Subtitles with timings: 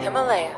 [0.00, 0.50] Himalaya.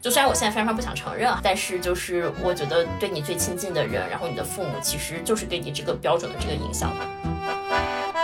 [0.00, 6.92] 就虽然我现在非常非常不想承认啊，但是就是我觉得对你最亲近的人，然后你的父母，其实就是对你这个标准的这个影响。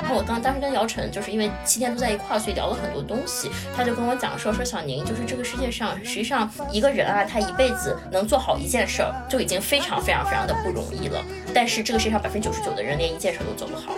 [0.03, 3.51] 然后我刚当时跟姚晨，就是因为七天都在一块儿，所以聊了很多东西。
[3.75, 11.25] 他就跟我讲说，说小宁，就是这个世界上，实际上一个人啊，他一辈子能做好一件事儿，就已经非常非常非常的不容易了。
[11.55, 13.95] 但是这个世界上百分之九十九的人连一件事儿都做不好。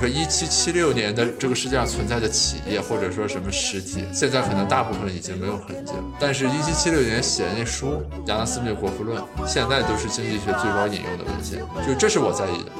[0.00, 6.02] 说一七七六年的这个世界上存在的企业或者说什么实体，现在可能大部分已经没有痕迹了。
[6.18, 12.70] 但是，一七七六年写的那书《亚当斯密国富论》，现在都是经济学最高引用的文献，就这是我在意的。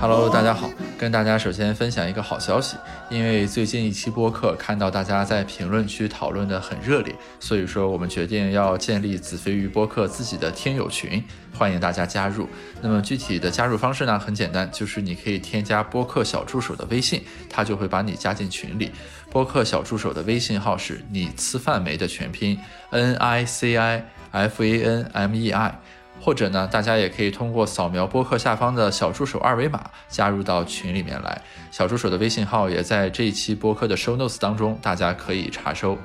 [0.00, 2.76] Hello，大家好，跟大家首先分享一个好消息，
[3.08, 11.24] 因为最近一期播客看到大家在评论区讨论的很热烈，所以说我们决定要建立子非鱼播客自己的听友群，
[11.56, 12.46] 欢迎大家加入。
[12.82, 18.90] 那么具体的加入方式呢，很简单，就是你可以添加播客小助手的微信，他就会把你加进群里。
[19.30, 22.58] 播客小助手的微信号是你吃饭没的全拼
[22.90, 25.80] N I C I F A N M E I。
[26.20, 31.40] 或者呢，大家也可以通过扫描播客下方的小助手二维码加入到群里面来。
[31.70, 35.96] 小助手的微信号也在这一期播客的 show notes 当中，大家可以查收。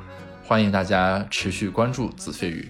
[0.47, 2.69] 欢迎大家持续关注子非鱼。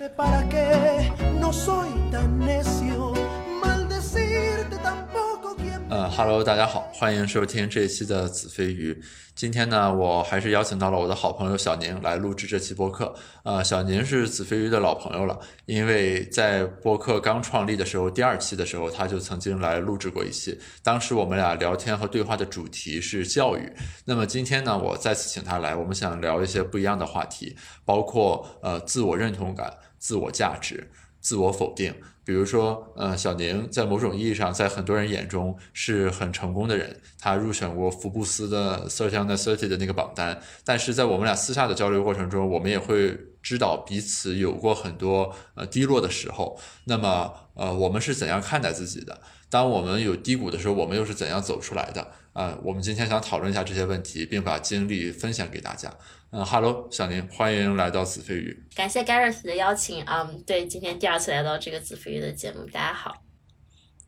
[6.09, 9.01] 哈喽，大家好，欢迎收听这一期的子非鱼。
[9.33, 13.13] 今天呢，我还是邀请到了我的好朋友小宁来录制这期播客。
[13.43, 20.57] 呃，小宁是子非鱼的老朋友了，因为在播客刚创立的时候，第二期的时候，他就曾经来录制过一期。
[20.83, 23.71] 当时我们俩聊天和对话的主题是教育。
[24.05, 30.89] 那么今天呢，我再次请他来，我们想聊一些不一样的话题，包括呃自我认同感、自我价值、
[31.25, 31.91] 自我否定。
[32.23, 40.39] 比如说，呃，小宁在某种意义上，在很多人眼中是很成功的人，他入选过福布斯的 Thirty Under Thirty 的那个榜单。
[40.63, 46.59] 但是在我们俩私下的交流过程中，我们也会知道彼此有过很多呃低落的时候。
[46.85, 49.19] 那么，呃，我们是怎样看待自己的？
[49.55, 52.05] 当我们有低谷的时候，我们又是怎样走出来的？
[52.33, 55.89] 啊、我们今天想讨论一下这些问题，并把经历分享给大家。
[56.31, 58.65] 嗯哈喽，小宁，欢迎来到子非鱼。
[58.75, 63.13] 感谢 Gareth 的邀请啊、嗯，对，今天第二次来到这个子非鱼的节目，大家好。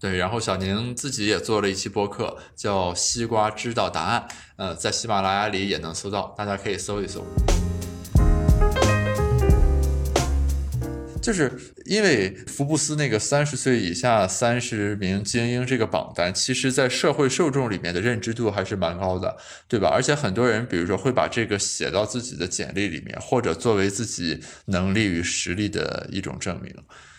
[0.02, 7.26] 对，然后小宁自己也做了一期播客，叫《西瓜知道答案》，呃，在喜马拉雅里也能搜到，大家可以搜一搜。
[11.28, 11.52] 就是
[11.84, 19.36] 因为福布斯那个三十岁以下三十名精英这个榜单，其实在社会受众里面的认知度还是蛮高的，
[19.68, 19.90] 对吧？
[19.94, 26.74] 而且很多人，比如说会把这个写到自己的简历里面，或者作为自己能力与实力的一种证明。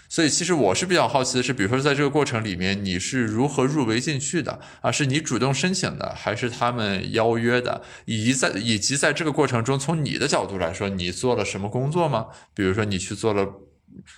[0.08, 4.90] 所以，其实我是比较好奇的是，比如说在这个过程里面，你是如何入围进去的啊？
[4.90, 7.82] 是你主动申请的，还是他们邀约的？
[8.06, 12.28] 以及在以及在这个过程中，从你的角度来说，你做了什么工作吗？
[12.54, 13.46] 比如说你去做了。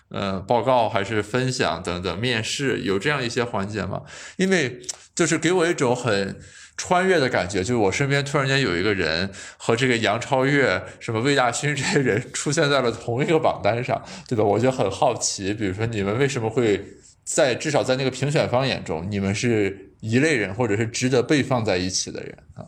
[0.08, 4.03] 呃，报告还是分享等等，面试有这样一些环节吗？
[4.36, 4.81] 因为
[5.14, 6.38] 就是给我一种很
[6.76, 14.42] 穿越的感觉，就是我身边突然间有一个人和这个杨超越、什么魏大勋这些人出现在了同一个榜单上，对吧？
[14.42, 16.82] 我就很好奇，比如说你们为什么会
[17.25, 22.64] 在至少在那个评选方眼中，你们是一类人，或者是值得被放在一起的人啊？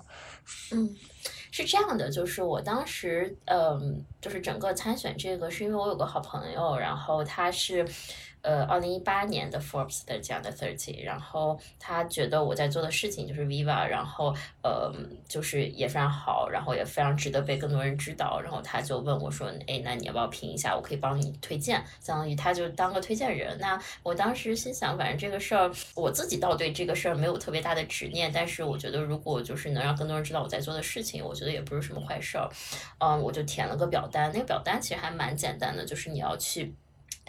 [0.73, 0.91] 嗯，
[1.53, 7.87] 是这样的，就是我当时，嗯，就是整个参选这个，是因为我有个好朋友，然后他是。
[8.43, 14.93] 呃，二零一八年的 Forbes 的这样的 Thirty，然后他觉得我在做的事情就是 Viva，然后呃，
[15.29, 20.75] 就是也非常好，然后也非常值得被更多人知道，然后他就问我说，哎，那你要不要评一下？
[20.75, 23.57] 我可以帮你推荐，相当于他就当个推荐人。
[23.61, 32.51] 那我当时心想，反正这个事儿，我自己倒对这个事儿没有特别大的执念，但是我觉得如果就是能让更多人知道我在做的事情，我觉得也不是什么坏事儿。
[32.99, 36.75] 嗯，我就填了个表单，那个表单其实还蛮简单的，就是你要去。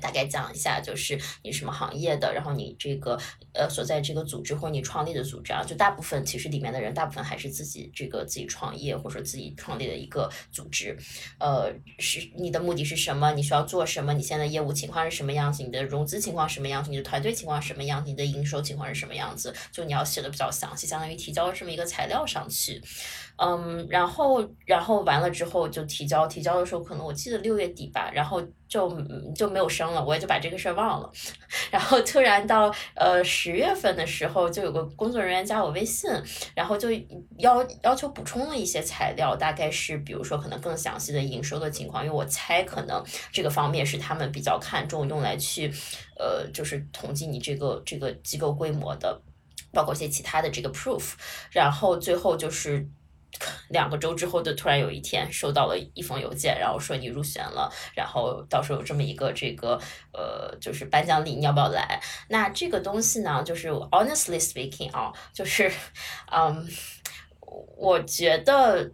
[0.01, 3.17] 大概讲一下，就是你什么行业的，然后你这个
[3.53, 10.97] 呃所在这个组织或你创立的组织啊，就大部分其实里面的人大部分还是自己这个自己创业或者说自己创立的一个组织，
[11.39, 13.31] 呃，是你的目的是什么？
[13.33, 14.13] 你需要做什么？
[14.13, 15.63] 你现在业务情况是什么样子？
[15.63, 16.89] 你的融资情况什么样子？
[16.89, 18.09] 你的团队情况什么样子？
[18.09, 19.53] 你的营收情况是什么样子？
[19.71, 22.81] 就你要写的比较详细，相当于提交这么一个材料上去。
[23.37, 28.95] 嗯，然后然后完了之后就提交，提交的时候可能我记得六月底吧，然后就
[29.35, 31.11] 就没有生了，我也就把这个事儿忘了。
[31.71, 36.09] 然后突然到呃十月份的时候，就有个工作人员加我微信，
[36.55, 36.89] 然后就
[37.39, 45.71] 要要求补充了一些材料，大概是比如说可能更详细的营收的情况，因为我猜可能这个方面是他们比较看重用来去
[46.19, 49.21] 呃就是统计你这个这个机构规模的。
[49.75, 51.13] 包括一些其他的这个 proof，
[51.49, 52.87] 然后最后就是
[53.69, 59.79] 两个周之后就突然有一天收到了一封邮件，然后说你入选了，然后到时候有这么一个这个
[60.13, 62.01] 呃就是颁奖礼，你要不要来？
[62.29, 65.71] 那这个东西呢，就是 honestly speaking 啊，就是
[66.31, 66.67] 嗯，
[67.77, 68.91] 我觉得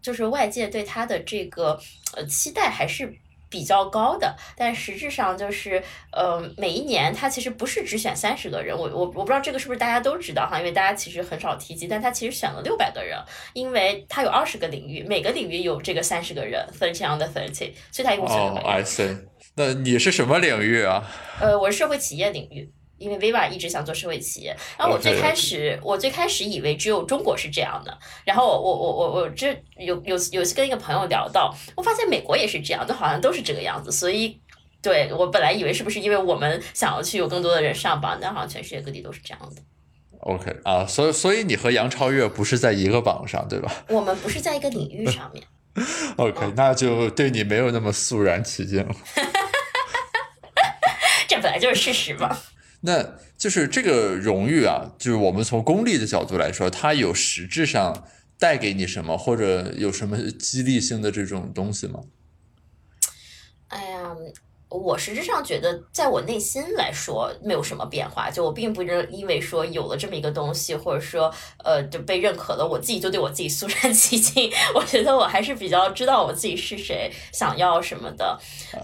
[0.00, 1.80] 就是外界对他的这个
[2.14, 3.18] 呃期待还是。
[3.54, 5.80] 比较高的，但实质上就是，
[6.10, 13.16] 呃，每一年他其实不是只选三十个人，我我我不知道这个是不是大家都知道哈，因为大家其实很少提及，但他其实选了六百个人，
[13.52, 18.60] 因为他有二十个领域，每个领域有这个三十个人，thirty on the thirty，所以他一共选了。
[18.60, 19.16] 哦，I see。
[19.54, 21.08] 那你是什么领域啊？
[21.40, 22.72] 呃，我是社会企业领域。
[22.98, 34.38] 因为 Viva 一直想做社会企业，然后我最开始我最开始以为只有中国是这样的，然后我我我我这有有有次跟一个朋友聊到，我发现美国也是这样，都好像都是这个样子，所以
[34.80, 39.62] 对我本来以为是不是因为我们想要去有更多的人上榜，但好像全世界各地都是这样的。
[40.20, 43.70] OK 啊，所以所以你和杨超越不是在一个榜上对吧？
[43.88, 45.44] 我们不是在一个领域上面。
[46.16, 48.94] OK，那就对你没有那么肃然起敬了。
[51.28, 52.34] 这本来就是事实嘛。
[52.86, 58.06] 那就是这个荣誉啊，就是我们从功利的角度来说，它有实质上
[58.38, 62.00] 带给你什么，或者有什么激励性的这种东西吗？
[63.68, 64.14] 哎呀。
[64.78, 71.32] 我实质上觉得，在我内心来说没有什么变化，就我并不认因为说有了这么一个东西，或者说
[71.62, 74.50] 呃就被认可了，我自己就对我自己肃然 起敬。
[74.74, 78.38] 我觉得我还是比较知道我自己是谁，想要什么的。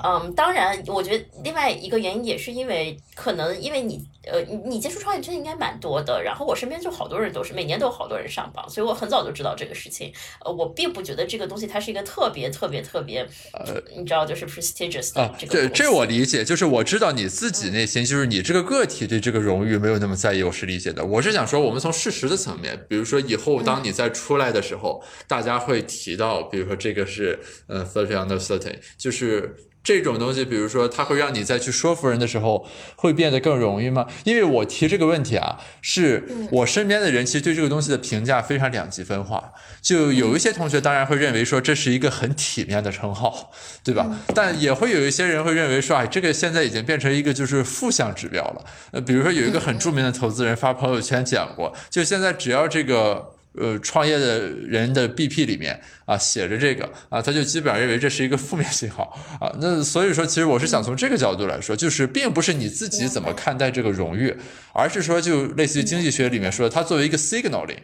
[0.05, 10.13] 嗯，当然，我觉得另外一个原因也是因为可能因为你呃你你接触创业圈应该蛮多的，然后我身边就好多人都是每年都有好多人上榜，所以我很早就知道这个事情。
[10.45, 15.80] 呃，我并不觉得这个东西它是一个特别特别特别呃你知道就是 prestigious 的这个。
[15.81, 21.05] 这我理解，就是我知道你自己内心，就是你这个个体对这个荣誉没有那么在意，我是理解的。
[21.05, 29.57] 我是想说，我们从事实的层面，比如说以后当你再出来的时候，大家会提到，比如说这个是呃 thirty under thirty，就是。
[29.83, 32.67] 这种东西，比如说，它会让你再去说服人的时候，
[32.97, 34.07] 会变得更容易吗？
[34.25, 39.53] 因为我提这个问题啊，是我身边的人其实对这个东西的评价非常两极分化。
[39.81, 43.51] 就有一些同学当然会认为说这是一个很体面的称号，
[43.83, 44.07] 对吧？
[44.35, 48.65] 但也会有一些人会认为说，哎，这个现在已经变成一个就是负向指标了。
[48.93, 53.33] 呃，比如说有一个很著名的投资人发朋友圈讲过，就现在只要这个。
[53.55, 59.51] 呃，创业的人的 BP 里面啊写着这个啊，他就基本上认为这是一个负面信号 啊。
[59.61, 64.37] 那所以说，其实我是想从这个角度来说，就是并不是你自己怎么看待这个荣誉，
[64.73, 67.79] 而是说就类似于经济学里面说的，它作为一个 signaling，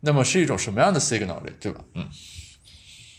[0.00, 1.84] 那么是一种什么样的 signaling，对吧？
[1.94, 2.08] 嗯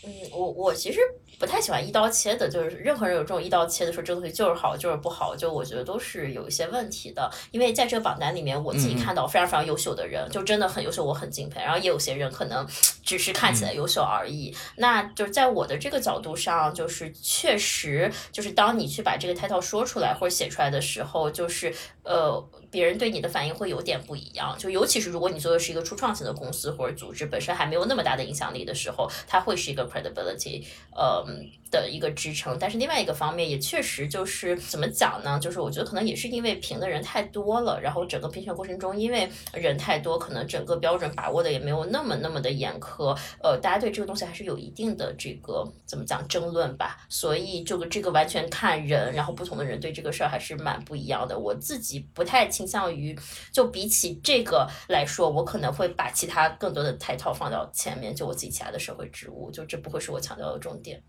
[0.04, 0.98] 嗯，我我其实。
[1.42, 7.28] 不太喜欢一刀切的，就是任何人有这种一刀切的说这个东西就是好就是不好，就我觉得都是有一些问题的。
[7.50, 11.60] 因为在这个榜单里面，我自己看到非常非常优秀的人，就真的很优秀，我很敬佩。
[11.60, 12.64] 然后也有些人可能
[13.02, 14.54] 只是看起来优秀而已。
[14.76, 21.74] 那就是在我的这个角度上，就是确实就是当你去把这个 title 说出来或者写出来的时候，就是
[22.04, 22.40] 呃，
[22.70, 24.56] 别人对你的反应会有点不一样。
[24.56, 31.31] 就尤其是如果你做的是一个初创型的公司或者组织，本身还没有那么大的影响力的时候，它会是一个 credibility，呃。
[31.70, 35.38] 的一个支撑，但是另外一个方面也确实就是怎么讲呢？
[35.40, 43.16] 就是我觉得可能也是因为评的人太多了，然后整个评选过程中，因为人太多，可能整个标准把握的也没有那么那么的严苛。
[43.42, 46.98] 呃，大家对这个东西还是有一定的这个怎么讲争论吧。
[47.08, 51.38] 所以这个这个完全看人，然后不同的人对这个事儿还是蛮不一样的。
[51.38, 53.18] 我自己不太倾向于，
[53.50, 61.02] 就比起这个来说，我可能会把其他更多的抬头放到前面，就我自己其他的社会职务，就这不会是我强调的重点。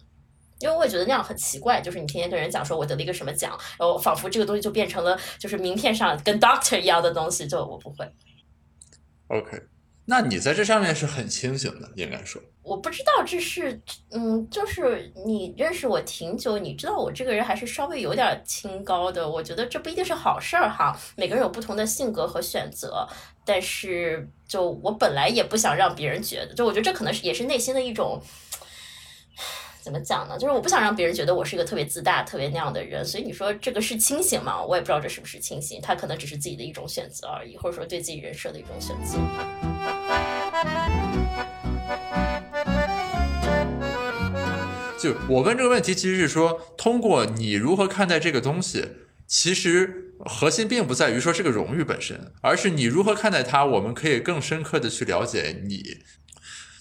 [0.63, 8.09] 因为我也觉得那样很奇怪，就是你天天跟人讲说我得了一个什么奖，然后仿佛这个东西就变成了就是名片上跟 doctor 一样的东西，就我不会。
[9.27, 9.61] OK，
[10.05, 12.41] 那你在这上面是很清醒的，应该说。
[12.61, 19.29] 我不知道这是，嗯，就是你认识我挺久，你知道我这个人还是稍微有点清高的。
[19.29, 23.05] 我觉得这不一定是好事儿哈，每个人有不同的性格和选择，
[23.43, 28.21] 但是就我本来也不想让别人觉得，就我觉得这可能是也是内心的一种。
[29.83, 30.37] 怎么讲呢？
[30.39, 34.63] 就是我不想让别人觉得我是一个特别自大、特别那样的人，所以你说这个是清醒吗？
[34.63, 39.19] 我也不知道这是不是清醒，他可能只是自己的一种选择而已，或者说对自己人设的一种选择。
[44.97, 48.85] 就我问这个问题，其实是说，通过你如何看待这个东西，
[49.27, 55.83] 其实核心并不在于说这个荣誉本身，而是你如何看待它，我们可以更深刻的去了解你。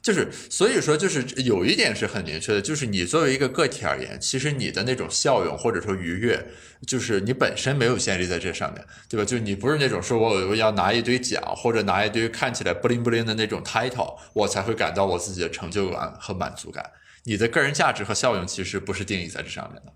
[0.03, 6.45] 就是所以说，就是有一点是很明确的，就是你作为一个个体而言，其实你的那种效用或者说愉悦，
[6.87, 9.25] 就是你本身没有建立在这上面，对吧？
[9.25, 16.85] 就你不是那种说我我要拿一堆奖或者拿一堆看起来不灵不灵的那种 title，我才会感到我自己的成就感和满足感。
[17.25, 19.93] 你的个人价值和效用其实不是定义在这上面的。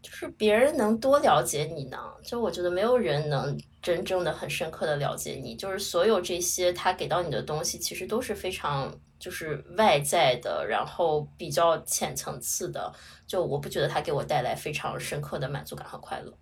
[0.00, 1.98] 就是别人能多了解你呢？
[2.24, 5.54] 就我觉得没有人能真正的很深刻的了解你。
[5.54, 12.92] 就是所有这些他给到你的东西，其实都是非常就是外在的，然后比较浅层次的。
[13.26, 16.36] 就我不觉得它给我带来非常深刻的满足感和快乐。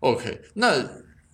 [0.00, 0.84] OK，那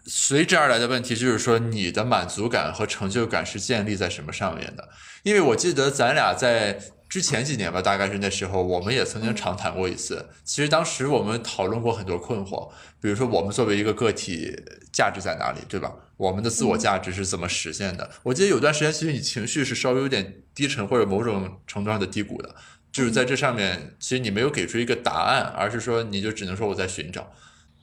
[0.07, 4.89] 随之而来的问题就是说，你的满足感和成就感是建立在什么上面的？
[5.25, 6.79] 因为我记得咱俩在
[7.09, 10.29] 之前几年吧，大概是那时候，我们也曾经长谈过一次。
[10.45, 14.57] 其实当时我们讨论过很多困惑，比如说我们作为一个个体，
[14.93, 15.93] 价值在哪里，对吧？
[16.23, 18.09] 我们的自我价值是怎么实现的？
[18.23, 22.55] 我记得有段时间，其实你情绪是稍微有点低沉，或者某种程度上的低谷的。
[22.93, 27.29] 就是在这上面，其实你没有给出一个答案，而是说你就只能说我在寻找。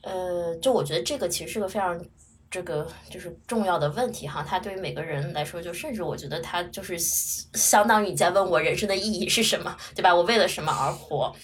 [0.03, 1.99] 呃，就我觉得这个其实是个非常
[2.49, 10.15] 这个就是重要的问题哈，它对于每个人来说，就甚至我觉得它就是相当于你在问我人生的意义是什么，对吧？
[10.15, 11.35] 我为了什么而活？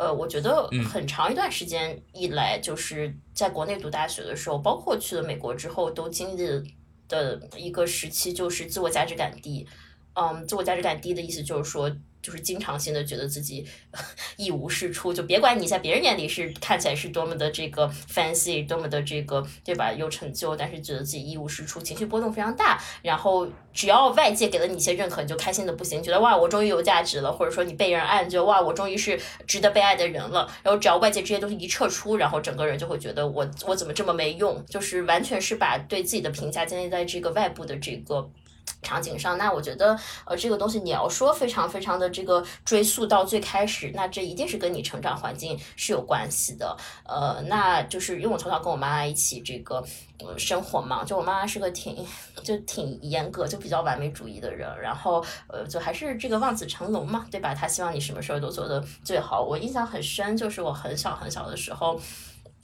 [0.00, 6.64] 呃，我觉得很长一段时间以来，就是在国内读大学的时候，包括去了美国之后，都经历
[7.06, 9.68] 的一个时期，就是自我价值感低。
[10.14, 13.66] 嗯，自我价值感低的意思就是说，就是经常性的觉得自己
[14.36, 22.80] 一无是处，就别管你在别人眼里是看起来是多么的这个 fancy，多么的这个对吧有成就，但是觉得自己一无是处，情绪波动非常大。
[23.02, 30.46] 然后只要外界给了你一些认可，你就开心的不行，觉得哇我终于有价值了，或者说你被人爱，就哇我终于是值得被爱的人了。
[30.62, 38.30] 然后只要外界这些东西一撤出，然后整个人就会觉得我我怎么这么没用，就是完全是把对自己的评价建立在这个外部的这个。
[38.82, 46.76] 场景上，那我觉得，呃，这个东西你要说非常非常的这个追溯到最开始，那这一定是跟你成长环境是有关系的。
[47.04, 49.84] 呃，那就是因为我从小跟我妈妈一起这个
[50.18, 52.04] 呃生活嘛，就我妈妈是个挺
[52.42, 57.54] 就挺严格，就比较完美主义的人，然后呃，就还是这个望子成龙嘛，对吧？
[57.54, 59.42] 她希望你什么事儿都做得最好。
[59.42, 62.00] 我印象很深，就是我很小很小的时候。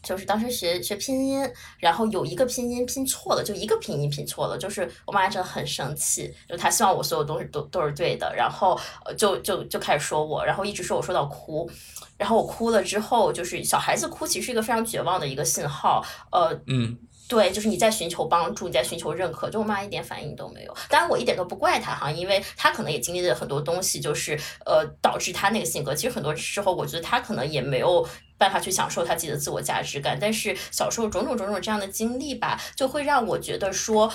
[0.02, 1.48] 就是当时学学拼音，
[1.78, 11.68] 然后有一个拼音拼错了，就一个拼音拼错了，就是我妈真的很生气，就她希望我所有东西都都是对的，然后呃就就就开始说我，然后一直说我说到哭，
[12.16, 16.96] 然后我哭了之后，就是小孩子哭其实是一个非常绝望的一个信号，呃嗯，
[17.28, 20.76] 对，就是你在寻求帮助，你在寻求认可，就我妈一点反应都没有。
[20.88, 25.92] 当然，我一点都不怪她哈，因为她可能也经历了很多东西，就是呃导致她那个性格。
[25.94, 28.06] 其实很多时候，我觉得她可能也没有
[28.38, 30.18] 办法去享受他自己的自我价值感。
[30.20, 34.12] 但是小时候种种种种这样的经历吧，就会让我觉得说，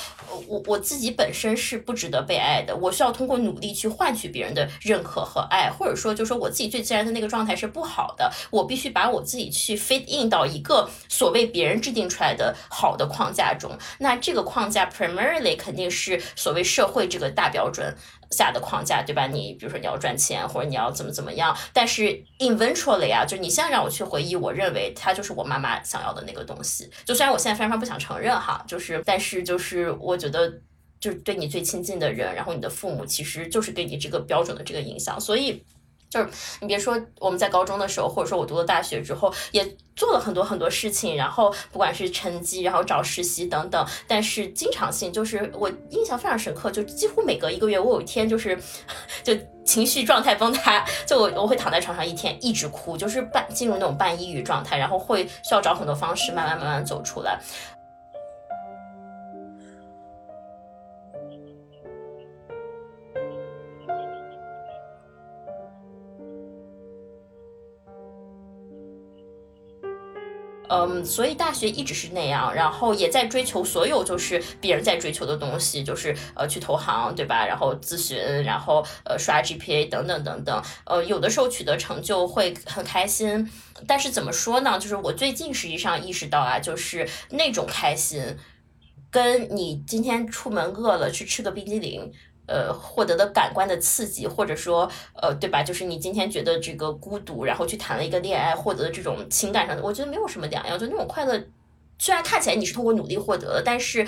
[0.48, 13.72] 我我自己本身是不值得被爱的，我需要通过努力去换取别人的认可和爱，或者说，就说我自己最自然的那个状态是不好的，我必须把我自己去 fit in 到一个所谓别人制定出来的好的框架中。
[14.00, 17.96] 那这个框架 primarily 肯定是所谓社会这个大标准
[18.32, 19.28] 下的框架，对吧？
[19.28, 22.04] 你比如说你要赚钱，或者你要怎么怎么样，但是
[22.40, 26.90] eventually 啊，就你现在让我去回忆，我认为它就是我妈妈想要的那个东西。
[27.06, 30.52] 就虽然我现在非常不想承认哈，就是但是就是我觉得。
[31.02, 35.66] 就是对你最亲近的人，然后你的父母其实就是对你这个标准的这个影响，所以
[36.12, 39.66] 就是你别说我们在高中的时候，或者说我读了大学之后，也
[39.96, 48.60] 做了很多很多事情，然后不管是成绩，然后找实习等等，但是经常性就是我印象非常深刻，就几乎每隔一个月，我有一天就是
[49.24, 57.40] 就情绪状态崩塌，就我我会躺在床上一天一直哭，就是半进入那种半抑郁状态，然后会需要找很多方式慢慢慢慢走出来。
[70.74, 77.46] 嗯，所以大学一直是那样，然后也在追求所有就是别人在追求的东西，就是呃去投行，对吧？
[77.46, 83.52] 然后咨询，然后呃刷 GPA 等等等等，呃有的时候取得成就会很开心，
[83.86, 84.80] 但是怎么说呢？
[84.80, 88.38] 就是我最近实际上意识到啊，就是那种开心，
[89.10, 92.14] 跟你今天出门饿了去吃个冰激凌。
[92.52, 95.64] 呃，获得的感官的刺激，或者说，呃，对吧？
[95.64, 100.78] 就是你今天觉得这个孤独，然后去谈了一个恋爱，获得的这种情感上的，我觉得没有什么两样。
[100.78, 101.42] 就那种快乐，
[101.98, 104.06] 虽然看起来你是通过努力获得的，但是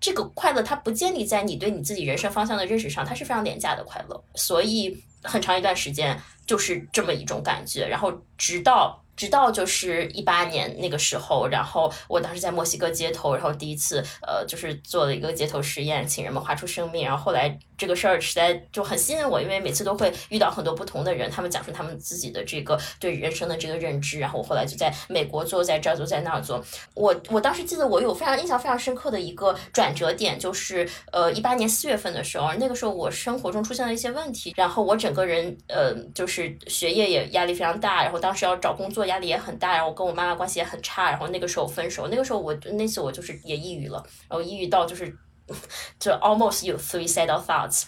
[0.00, 4.24] 这个快乐它不建立在你对你自己人生方向的认识上，它是非常廉价的快乐。
[4.34, 9.04] 所以很长一段时间就是这么一种感觉，然后直到。
[9.18, 17.04] 直到就是一八年那个时候，然后我当时在墨西哥街头，然后第一次呃，就是做了一个街头实验，请人们画出生命。
[17.04, 24.20] 然后后来这个事儿实在就很吸引我，因为每次都会遇到很多不同的人，他们讲述他们自己的这个对人生的这个认知。
[24.20, 26.64] 然后我后来就在美国做，在这儿做，在那儿做。
[26.94, 39.07] 我我当时记得我有非常印象非常深刻的一个转折点，就是呃一八年四月份的时候，那个时候我生活中出现了一些问题，然后我整个人呃就是学业也压力非常大，然后当时要找工作。
[39.08, 45.12] 压力也很大，然后我跟我妈妈关系也很差，然后那个时候分手，那个时候我那次我就是也抑郁了，然后抑郁到就是
[45.98, 47.84] 就 almost 有 suicidal thoughts。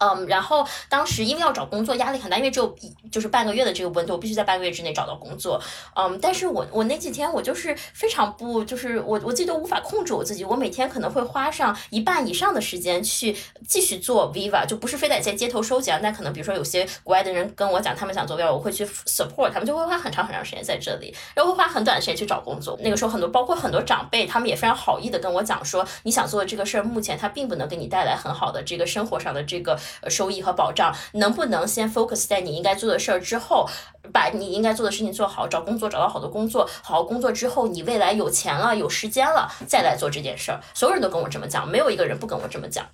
[0.00, 5.60] 嗯，然后当时因为要找工作，压力很大，因为只有一就是半个月的这个温度，我必须在半个月之内找到工作。
[5.94, 13.36] 嗯，但是我我那几天我就是非常不，就是我我自己都无法控制我自己，我每天可能会花上一半以上的时间去
[13.68, 22.78] 继续做 Viva，就不是非得在街头收集啊，但可能比如说有些国外的人跟我讲他们想做 Viva，我会去 support 他们，就会花很长很长时间在这里，然后会花很短的时间去找工作。
[22.80, 29.78] 那个时候很多包括很多长辈，他们也非常好意的跟我讲说，你想做的这个事儿，目前它并不能给你带来很好的这个生活上的这个。
[30.08, 33.68] 收益和保障，能不能先 focus 在你应该做的事儿之后，
[34.12, 40.60] 把你应该做的事情做好，找工作找到好的工作，好好工作之后，你未来有钱了，有时间了，再来做这件事儿。
[40.74, 42.86] 所有人都跟我这么讲，没有一个人不跟我这么讲。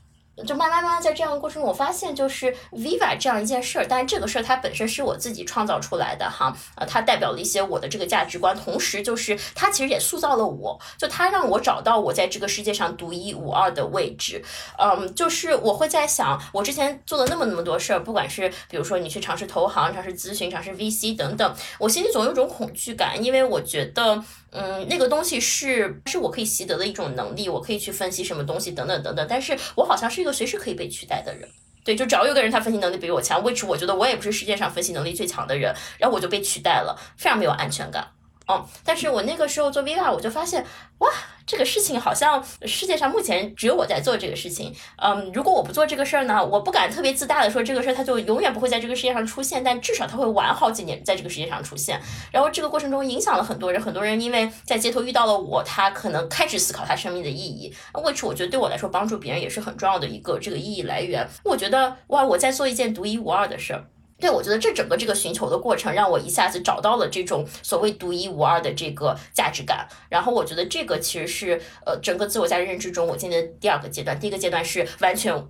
[0.44, 14.44] 就慢慢慢慢在这样的过程中，我发现就是 Viva 这样一件事儿，但是这个事儿它本身是我自己创造出来的哈，呃，它代表了一些我的这个价值观，同时就是它其实也塑造了我，就它让我找到我在这个世界上独一无二的位置，
[14.78, 24.22] 嗯，就是我会在想，我之前做了那么那么多事儿，不管是比如说你去尝试投行、尝试咨询、尝试 VC 等等，我心里总有种恐惧感，因为我觉得。
[24.52, 29.26] 嗯，那个东西是是我可以习得的一种能力，我可以去分析什么东西等等等等。
[29.28, 31.49] 但是我好像是个随时可以被取代的人，
[31.85, 38.09] 对，就只要有个人他分析能力比我强，which 我觉得我也不是世界上分析能力最强的人，然后我就被取代了，非常没有安全感。
[38.48, 40.64] 嗯，但是我那个时候做 Viva，我就发现，
[40.98, 41.10] 哇，
[41.44, 44.72] 这个事情好像世界上目前只有我在做这个事情。
[45.02, 52.00] 嗯，如果我不做这个事儿呢，我不敢特别自大的说这个事儿它就永远不会在这个世界上出现，但至少它会晚好几年在这个世界上出现。
[52.30, 57.75] 然后这个过程中影响了很多人，很多人因为在街头遇到了我，他可能开始思考他生命的意义。
[57.94, 61.28] which 我觉得对我来说帮助别人也是很重要的一个这个意义来源。
[61.42, 63.86] 我觉得哇，我在做一件独一无二的事儿。
[64.18, 69.86] 对，我觉得这整个这个寻求的过程，让我一下子找到了这种所谓独一无二的这个价值感。
[70.08, 74.18] 然后我觉得这个其实是呃整个自我价值认知中我进的第二个阶段。
[74.18, 75.46] 第一个阶段是完全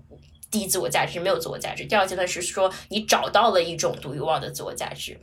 [0.51, 5.17] 低自我价值，没有自我价值；第二个阶段是说你找到了一种独一无二的自我价值。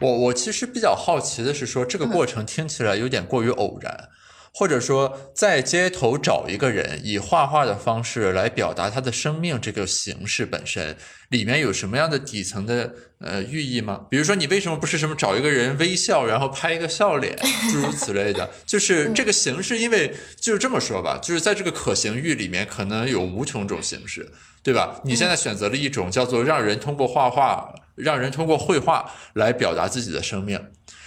[0.00, 4.10] 我我其实比较好奇的是说，这个过程听起来有点过于偶然。
[4.58, 10.96] 或者说，在街头找一个人，以画画的方式来表达他的生命，这个形式本身
[11.28, 14.06] 里面有什么样的底层的呃寓意吗？
[14.08, 17.36] 比如说，你为什么不是什么找一个人微笑，然后拍一个笑脸，
[17.70, 18.48] 诸如此类的？
[18.64, 25.02] 就是这个形式，因为就是这么说吧，就是在这个可行域里面，可能有无穷种形式，对吧？
[25.04, 30.58] 你现在选择了一种叫做让人通过画画，让人通过绘画来表达自己的生命，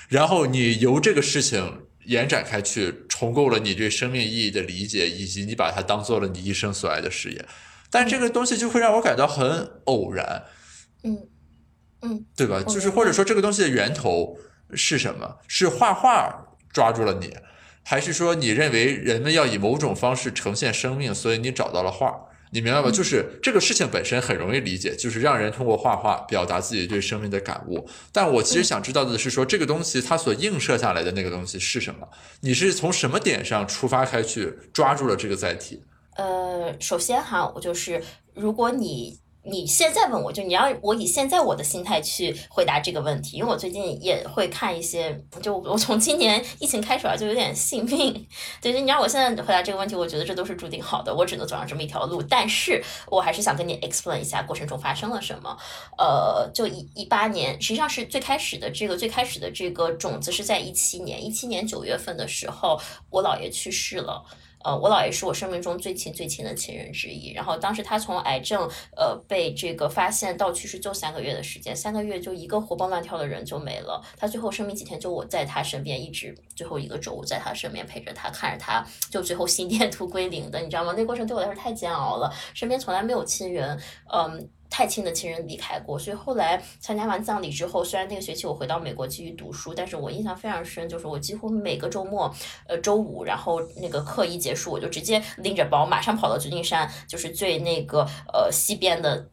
[0.07, 1.88] 然后你由这个事情。
[2.09, 7.45] 延展开去，重构了你对生命意义的理解，以及你把它当做了你一生所爱的事业。
[7.91, 10.43] 但这个东西就会让我感到很偶然，
[11.03, 11.27] 嗯
[12.01, 12.63] 嗯，对吧？
[12.63, 14.37] 就是或者说这个东西的源头
[14.73, 15.37] 是什么？
[15.47, 17.37] 是画画抓住了你，
[17.83, 22.28] 还是说你认为人们要以某种方式呈现生命，所以你找到了画？
[22.51, 22.89] 你明白吗？
[22.89, 27.87] 就是这个事情本身很容易理解，就是让人通过画画表达自己对生命的感悟。
[28.11, 32.07] 但我其实想知道的是，说这个东西它所映射下来的那个东西是什么？
[32.41, 35.81] 你是从什么点上出发开去抓住了这个载体？
[36.15, 39.19] 呃，首先哈，我就是如果你。
[39.43, 48.27] 你现在问我就你要我以现在我的心态去回答这个问题，因为我最近也会看一些，就我从今年疫情开始啊，就有点信命。
[48.61, 52.21] 对，就你让我现在回答这个问题，我觉得这都是注定好的，我只能走上这么一条路。
[52.21, 55.57] 但是我还是想跟你 explain 一下过程中发生了什么。
[55.97, 64.23] 呃，就一一八年，实际上是最开始的这个最开始的这个种子是在一七年，一七年九月份的时候，我姥爷去世了。
[64.63, 67.31] 呃，我姥爷是我生命中最亲最亲的亲人之一。
[67.33, 74.01] 然后当时他从癌症呃被这个发现到去世就三个月的时间，三个月就一个活蹦乱跳的人就没了。
[74.17, 80.93] 他最后生命几天就我在他身边，一直最后一个周在他身边陪着他，看着他就最后心电图归零的，你知道吗？
[80.95, 83.79] 那过程对我来说太煎熬了，身边从来没有亲人，
[84.11, 84.49] 嗯。
[84.69, 92.33] 太亲的亲人离开过，所以后来参加完葬礼之后，虽然那个学期我回到美国继续读书，但是我印象非常深，就是我几乎每个周末，
[92.67, 99.29] 呃，周五，然后那个课一结束，我就直接拎着包，马上跑到旧金山，就是最那个呃西边的。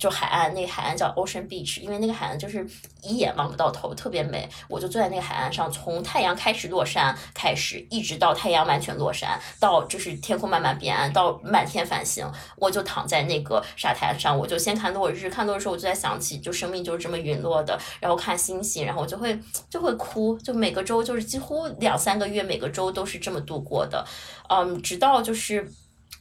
[0.00, 2.66] 就海岸，那个海岸叫 Ocean Beach，因为那个海岸就是
[3.02, 4.48] 一眼望不到头，特别美。
[4.66, 24.02] 我就坐在那个海岸上，从太阳开始落山开始，一直到太阳完全落山，到就是天空慢慢变暗，到满天繁星，我就躺在那个沙滩上，我就先看落日，看落日的时候我就在想起，就生命就是这么陨落的，然后看星星，然后我就会就会哭，就每个周就是几乎两三个月，每个周都是这么度过的，
[24.48, 25.70] 嗯，直到就是。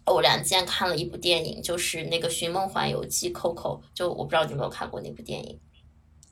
[0.09, 5.59] 偶然间看了一部电影，就是那个《寻梦环游记》Coco，就我不知道你有没有看过那部电影。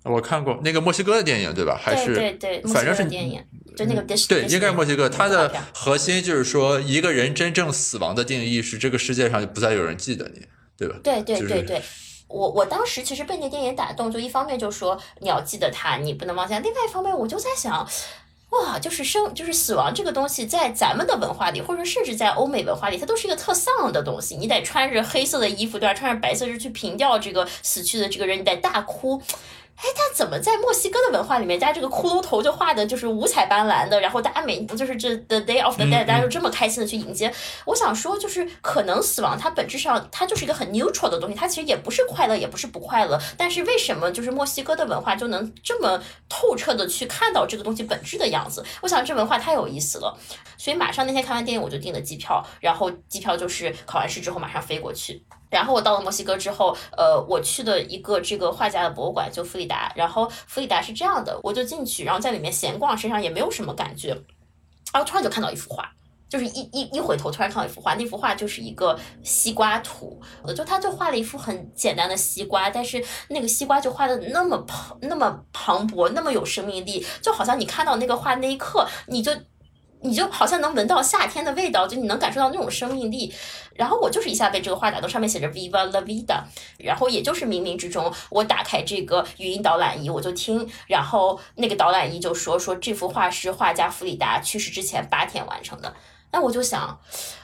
[0.04, 1.78] 我看过那个墨西哥的电影，对吧？
[1.80, 3.44] 还是对对对，反正是电影，
[3.76, 5.10] 就那个对，应该是墨西哥。
[5.10, 10.42] 它的核心就是说，一个人真正死亡的定义是这个世界上就不再有人记得你，
[10.78, 10.96] 对吧？
[11.04, 11.82] 对对对对，
[12.28, 17.86] 我我当时其实被那电影打动，就一方面就说你要记得他，你不能忘记；另外一方面，我就在想。
[18.51, 24.38] 哇，就是生，就是死亡这个东西，在咱们的文化里，或者说甚至在欧美文化里，它都是一个特丧的东西。
[24.38, 25.93] 你得穿着黑色的衣服，对吧？
[25.93, 29.21] 穿着白色就去凭吊这个死去的这个人，你得大哭。
[29.78, 37.32] 哎，他怎么在墨西哥的文化里面，大家这个骷髅头就画的就是五彩斑斓的，然后大家每就是这 The Day of the Dead，大家就这么开心的去迎接。
[37.63, 43.20] 我想说，就是可能死亡它本质上它就是一个很 neutral 的东西，它其实也不是快乐，也不是不快乐。
[43.38, 48.66] 但是为什么就是墨西哥的文化就能这么透彻的去看到这个东西本质的样子？
[48.82, 50.18] 我想这文化太有意思了，
[50.58, 55.24] 所以马上那天看完电影我就订了机票，然后机票就是考完试之后马上飞过去。
[55.49, 59.91] 然后我到了墨西哥之后，呃，我去的一个这个画家的博物馆，就弗里达。
[59.95, 64.10] 然后弗里达是这样的，我就进去，然后在里面闲逛，身上也没有什么感觉，
[64.93, 65.89] 然后突然就看到一幅画，
[66.29, 70.21] 就是一一一回头，突然看到一幅画，那幅画就是一个西瓜图，
[70.55, 79.31] 就他就画了一幅很简单的西瓜，但是那个西瓜就画的那么磅那么磅礴，那么有生命力，就好像你看到那个画那一刻，你就。
[80.01, 83.33] 你就好像能闻到夏天的味道，就你能感受到那种生命力。
[83.73, 86.41] 然后我就是一下被这个画打动，上面写着 Viva la vida。
[86.77, 95.93] 然后也就是冥冥之中，我打开这个语音导览仪，我就听，然后那个导览仪就说说这幅画是画家弗里达去世之前八天完成的。
[96.29, 96.99] 那我就想，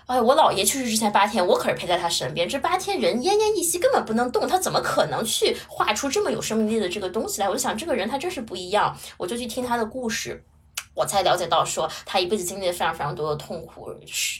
[0.07, 7.47] 哎，我姥爷去世之前八天，我可是陪在他身边，这八天人奄奄一息，根本不能动，他怎么可能去画出这么有生命力的这个东西来？
[7.47, 8.95] 我就想，这个人他真是不一样。
[9.17, 10.43] 我就去听他的故事。
[10.95, 13.91] 我才了解到，说她一辈子经历了非常非常多的痛苦，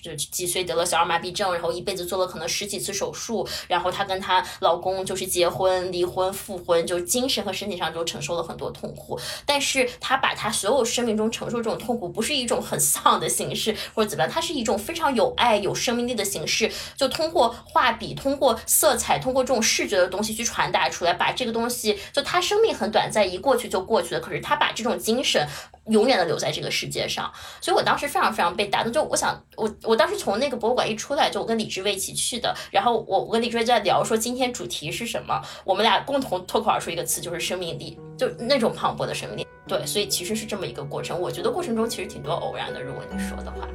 [0.04, 9.20] 就几岁得了小儿麻痹症，然后一辈子做了可能十几次手术，然后她跟她老公就是结婚、离婚、复婚，就精神和身体上都承受了很多痛苦。
[9.46, 25.48] 但是她把她所有生命中承受这种痛苦，不是一种很丧的形式或者怎么样，它是一种非常有爱、有生命力的形式，就通过画笔、通过色彩、通过这种视觉的东西去传达出来，把这个东西，就她生命很短暂，一过去就过去了，可是她把这种精神
[25.88, 26.38] 永远的留。
[26.44, 28.92] 在这个世界上，所以我当时非常非常被打动。
[28.92, 32.54] 就我想，我我当时从那个博物馆一出来，就我跟李志威一起去的。
[32.70, 39.48] 然后我我跟李志威在聊说今天主题是什么，我们俩共同脱口而出一个词，就是生命力，就那种磅礴的生命力。
[39.66, 41.18] 对，所以其实是这么一个过程。
[41.18, 43.66] 我觉得过程中其实挺多偶然的，如果你说的话。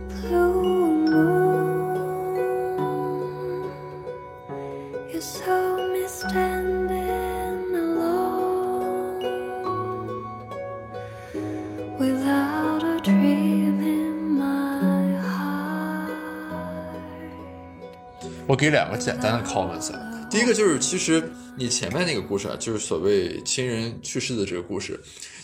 [18.49, 19.93] 我给两个简单的 comments，
[20.31, 21.23] 第一个就是其实
[21.59, 24.99] 你前面那个故事啊，就是所谓亲人去世的这个故事，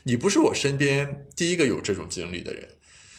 [0.04, 2.66] 你不是我身边第一个有这种经历的人。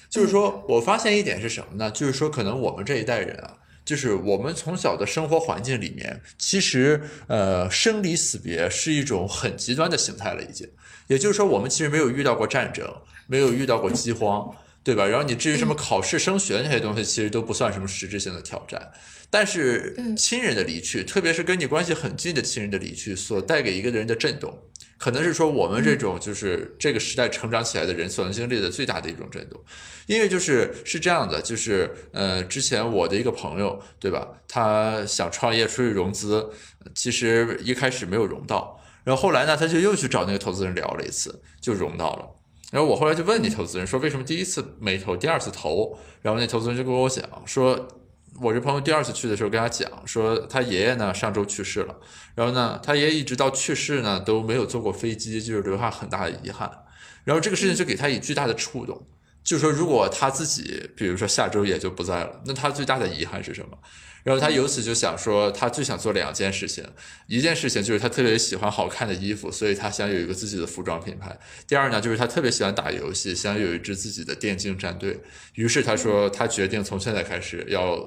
[0.09, 1.91] 就是说我发现一点是什么呢？
[1.91, 10.67] 就是说可能我们这一代人啊，就是我们从小的生活环境里面，其实呃生离死别是一种很极端的形态了已经。
[11.05, 12.91] 也就是说我们其实没有遇到过战争，
[13.27, 14.49] 没有遇到过饥荒，
[14.83, 15.05] 对吧？
[15.05, 18.91] 然后你至于什么考试升学那些东西，其实都不算什么实质性的挑战。
[19.37, 24.57] 但是亲人的离去，特别是跟你关系很近的亲人的离去，所带给一个人的震动，
[24.97, 29.61] 可能是说我们这种就是这个时代成长起来的人所能经历的最大的一种震动。
[30.05, 34.25] 因为就是是这样的，就是呃，之前我的一个朋友，对吧？
[34.47, 36.49] 他想创业出去融资，
[36.93, 42.25] 其实一开始没有融到，然后后来呢，他就又去找那个投资人聊了一次，就融到了。
[42.71, 45.99] 然后我后来就问那投资人说，为什么第一次没投，第二次投？
[46.21, 47.85] 然后那投资人就跟我讲说。
[48.41, 51.95] 我这朋友第二次去的时候跟他讲说，他爷爷呢上周去世了，
[52.35, 56.69] 然后呢，他爷爷一直到去世呢都没有坐过飞机，就是留下很大的遗憾。
[57.23, 59.07] 然后这个事情就给他以巨大的触动，
[59.43, 63.77] 就是说如果他自己，比如说下周也就不在了，那他最大的遗憾是什么？
[64.23, 66.83] 然后他由此就想说，他最想做两件事情，
[67.27, 71.37] 一件事情就是他特别喜欢好看的衣服，所以他想有一个自己的服装品牌。
[71.67, 75.21] 第二呢，就是他特别喜欢打游戏，想有一支自己的电竞战队。
[75.53, 77.97] 于是他说，他决定从现在开始要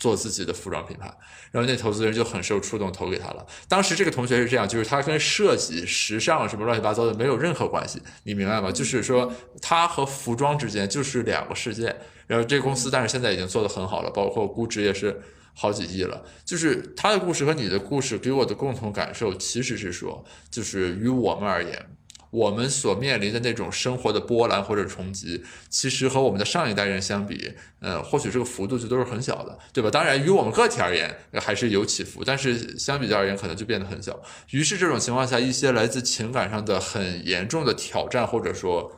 [0.00, 1.06] 做自己的服装品牌。
[1.52, 3.46] 然后那投资人就很受触动，投给他了。
[3.68, 8.72] 当时这个同学是这样，就是他跟设计、时尚什么乱七八糟的没有任何关系，你明白吗？
[8.72, 9.32] 就是说
[9.62, 11.94] 他和服装之间就是两个世界。
[12.26, 15.22] 然后这个公司，但是现在已经做得很好了，包括估值也是。
[15.52, 21.86] 好几亿了，就是他的故事和你的故事给我的共同感受，其实是说，就是于我们而言，
[22.30, 29.90] 我们所面临的那种生活的波澜或者冲击，其实和我们的上一代人相比，呃，或许这个幅度就都是很小的，对吧？
[29.90, 34.22] 当然，于我们个体而言还是有起伏，但是相比较而言，可能就变得很小。
[34.50, 38.92] 于是这种情况下，一些来自情感上的很严重的挑战或者说，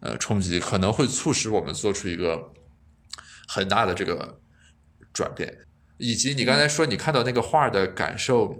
[0.00, 2.52] 呃，冲击，可能会促使我们做出一个
[3.48, 4.38] 很大的这个
[5.12, 5.58] 转变。
[5.96, 8.56] 以及你刚才说你看到那个画的感受，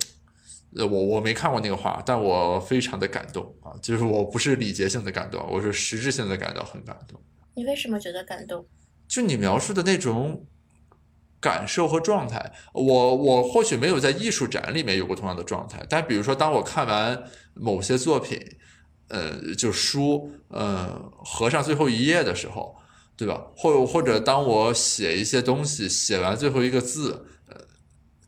[0.77, 7.21] 呃，我我没看过那个画，但我非常的感动啊，就是我不是礼节性的感动，我是实质性的感到很感动。
[7.55, 8.67] 你为什么觉得感动？
[9.07, 10.47] 就你描述的那种
[11.41, 17.23] 感受和状态，我我或许没有在艺术展里面有过同样的状态，但比如说当我看完
[17.55, 18.39] 某些作品，
[19.09, 22.77] 呃，就书，呃，合上最后一页的时候。
[23.19, 23.49] 对吧？
[23.57, 27.57] 或或者当我写一些东西，写完最后一个字，呃，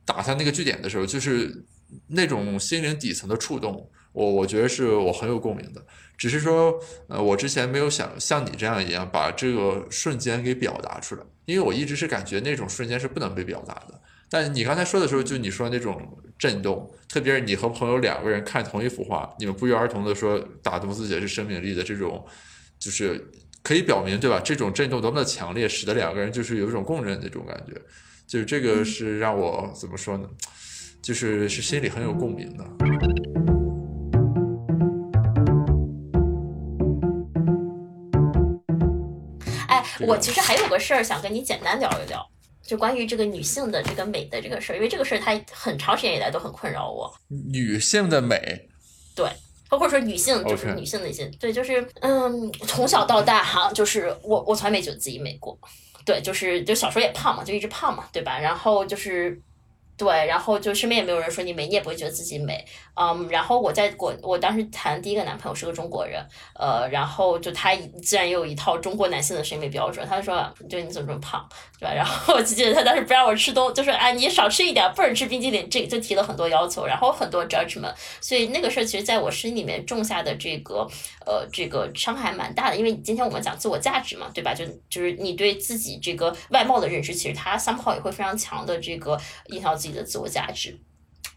[0.04, 1.64] 打下那个句点的时候，就是
[2.08, 5.84] 那种心灵底层的触动，我我觉得是我很有共鸣的。
[6.16, 14.00] 只是说，呃，我之前没有想像你这样一样把这个瞬间给表达出来，因为我一直是感觉那种瞬间是不能被表达的。
[14.28, 22.24] 但你刚才说的时候，就你说那种震动，特别是你和朋友两个人看同一幅画，你们不约而同的说打动自己是生命力的这种，
[22.78, 23.30] 就是。
[23.62, 24.40] 可以表明，对吧？
[24.42, 27.78] 这种震动多么的强烈，使得两个人就是有一种共振那种感觉，
[28.26, 30.26] 就是这个是让我怎么说呢？
[31.02, 32.64] 就是是心里很有共鸣的。
[39.68, 42.24] 哎，我其实还有个事儿想跟你简单聊一聊，
[42.62, 47.12] 就关于这个女性的这个美的这个事儿，因为这个事儿它很长时间以来都很困扰我。
[47.28, 48.68] 女性的美，
[49.16, 49.26] 对。
[49.68, 55.56] 包括说女性，就是女性的一些，对，就是嗯，从小到大哈，就是我我从来没觉得自己美过，
[56.04, 58.38] 对，就是就小时候也胖嘛，就一直胖嘛，对吧？
[58.38, 59.40] 然后就是。
[60.00, 66.26] 对，然后就身边也没有人说你美，你也不会觉得自己美，嗯，然后我在国，我当时谈第一个男朋友是个中国人，
[66.58, 71.46] 呃，然后就他自然也有一套中国男性的审美标准，他就说，就你怎么这么胖，
[71.78, 71.92] 对吧？
[71.94, 80.88] 然后我就记得他当时不让我吃东，就说，哎，你少吃一点，不准吃冰激凌，这就提了很多要求，然后很多 judgment，所以那个事儿其实在我心里面种下的这个，
[81.26, 84.54] 呃，这个伤害蛮大的，因为今天我们讲自我价值嘛，对吧？
[84.54, 89.90] 就就是你对自己这个外貌的认知，其实它三好也会非常强的这个影响自己。
[89.90, 90.78] 的自我价值，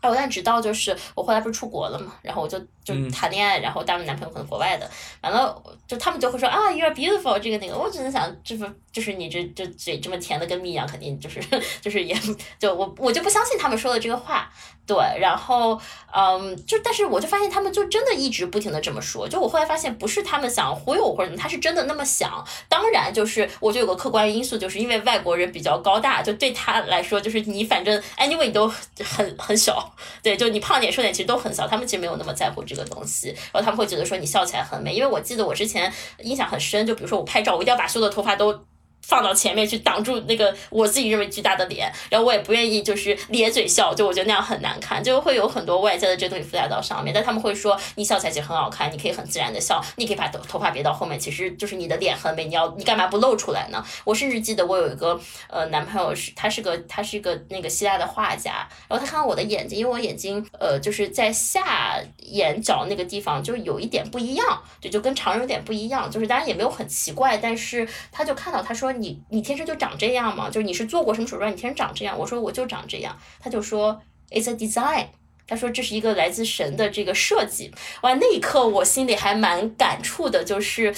[0.03, 4.87] 哦，但直到就是我后来不是出国了嘛，然后我就就谈恋爱，然后当男朋友可能国外的，
[5.21, 11.39] 完了就他们就会说啊，you are beautiful，这个那个，我只能想，就是就是你这这嘴这么甜的跟蜜一样，肯定就是
[11.81, 12.15] 就是也
[12.59, 14.51] 就我我就不相信他们说的这个话。
[14.85, 15.79] 对，然后，
[16.13, 22.45] 嗯，就但是我就发现他们就真的一直不停的这么说，就我后来发现不是他们想忽悠我或者他是真的那么想。
[22.67, 28.67] 当然，就是我就有个客观因素，就是因为外国人比较高大，就对他来说，就是你反正 anyway 你都
[28.99, 33.29] 很很小，对，就你胖点瘦点其实都很小，他们其实没有那么在乎这个东西。
[33.29, 38.65] 然后他们会觉得说你笑起来很美，因为我记得我之前印象很深，就比如说我拍照，我一定要把所有的头发都。
[39.03, 47.13] 放到前面去挡住那个我自己认为巨大的脸，然后我也不愿意就是咧嘴笑，就我觉得那样很难看，就会有很多外在的这东西附加到上面。
[47.13, 53.83] 但他们会说你笑起来其实很好看，你可以很自然的笑，你可以把头头发别到后面，其实就是你的脸很美，你要你干嘛不露出来呢？
[54.05, 68.92] 我甚至记得我有一个呃男朋友是他是个他是个那个希腊的画家，然后他看到我的眼睛，因为我眼睛呃就是在下眼角那个地方就有一点不一样，对，就跟常人有点不一样，就是当然也没有很奇怪，但是他就看到他说。
[68.93, 70.49] 你你天生就长这样吗？
[70.49, 71.45] 就是你是做过什么手术？
[71.45, 72.17] 你天生长这样？
[72.17, 73.17] 我说我就长这样。
[73.39, 75.07] 他就说 It's a design。
[75.45, 77.69] 他说这是一个来自神的这个设计。
[78.01, 80.95] 哇，那一刻我心里还蛮感触的，就是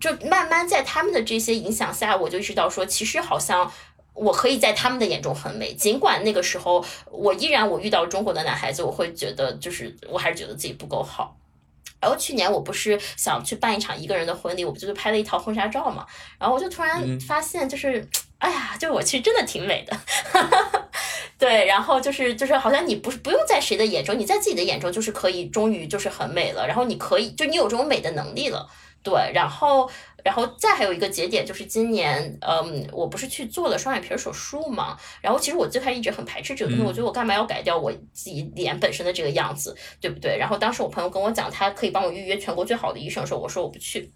[0.00, 3.70] 就慢慢在他们的这些影响下，我就意识到说，其实好像
[4.14, 5.74] 我可以在他们的眼中很美。
[5.74, 11.36] 尽管那个时候我依然我遇到中国的男孩子，我会觉得就是我还是觉得自己不够好。
[12.00, 16.06] 然后去年我不是想去办一场一个人的婚礼，我不就是拍了一套婚纱照嘛？
[16.38, 18.06] 然后我就突然发现，就是
[18.38, 19.96] 哎呀，就是我其实真的挺美的，
[21.38, 21.66] 对。
[21.66, 26.66] 然后就是就是好像你不是不用在谁的眼中，你在自己的眼中就是可以终于就是很美了。
[26.66, 28.66] 然后你可以就你有这种美的能力了。
[29.02, 29.90] 对，然后，
[30.22, 40.36] 然后再还有一个节点就是今年，嗯，我不是去做了双眼皮手术嘛，然后其实我最开始一直很排斥这个东西，我觉得我干嘛要改掉我自己脸本身的这个样子，对不对？
[40.36, 44.12] 然后当时我朋友跟我讲，他可以帮我预约全国最好的医生的时候，我说我不去。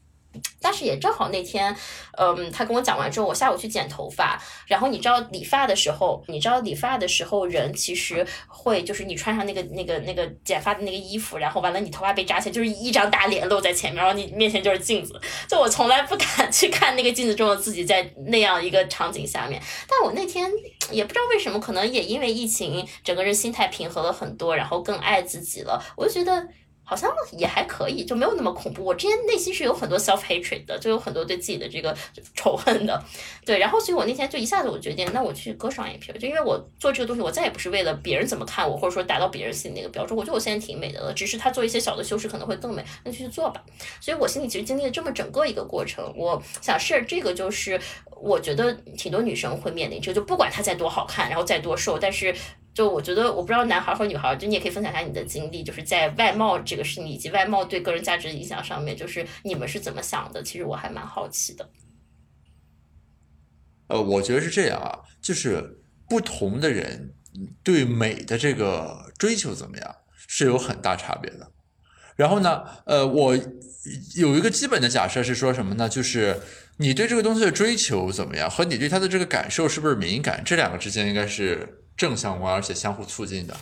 [0.61, 1.75] 但是也正好那天，
[2.19, 20.51] 嗯，他跟我讲完之后，我下午去剪头发，然后你知道理发的时候，你知道理发的时候，人其实会就是你穿上那个那个那个剪发的那个衣服，然后完了你头发被扎起来，就是一张大脸露在前面，然后你面前就是镜子，就我从来不敢 去看那个镜子中的自己在那样一个场景下面，但我那天
[20.91, 26.49] 也不知道为什么，可能也因为疫情，整个人心态平和了很多，然后更爱自己了，我就觉得。
[26.85, 28.85] 好像也还可以，就没有那么恐怖。
[28.85, 31.97] 我之前内心是有很多 self hatred 的，就有很多对自己的这个
[32.37, 33.03] 仇恨的，
[33.45, 33.59] 对。
[33.59, 40.17] 然后，所以我那天就一下子我决定，那我去割双眼皮，就因为我做这个东西，我再也不是为了别人怎么看我，或者说达到别人心里那个标准。
[40.17, 43.63] 我觉得我现在挺美的了，只是他做一些小的修饰可能会更美，那就去做吧。
[44.01, 46.13] 所以我心里其实经历了这么整个一个过程。
[46.17, 47.81] 我想是这个，就是
[48.21, 52.35] 我觉得挺多女生会面临这个，就不管她再多好看，然后再多瘦，但是。
[52.75, 60.43] 就我觉得，我不知道男孩和女孩，就你也可以分享一下你的经历，就是在外貌这个事情以及外貌对个人价值的影响上面，就是你们是怎么想的？
[60.43, 61.71] 其实我还蛮好奇的。
[63.87, 67.15] 呃，我觉得是这样啊，就是不同的人
[67.63, 71.53] 对美的这个追求怎么样是有很大差别的。
[72.17, 73.37] 然后呢，呃，我
[74.17, 75.89] 有一个基本的假设是说什么呢？
[75.89, 76.41] 就是
[76.79, 81.83] 你对这个东西的追求怎么样，和你对它的这个感受是不是敏感，这两个之间应该是。
[81.97, 83.55] 正相关，而且相互促进的。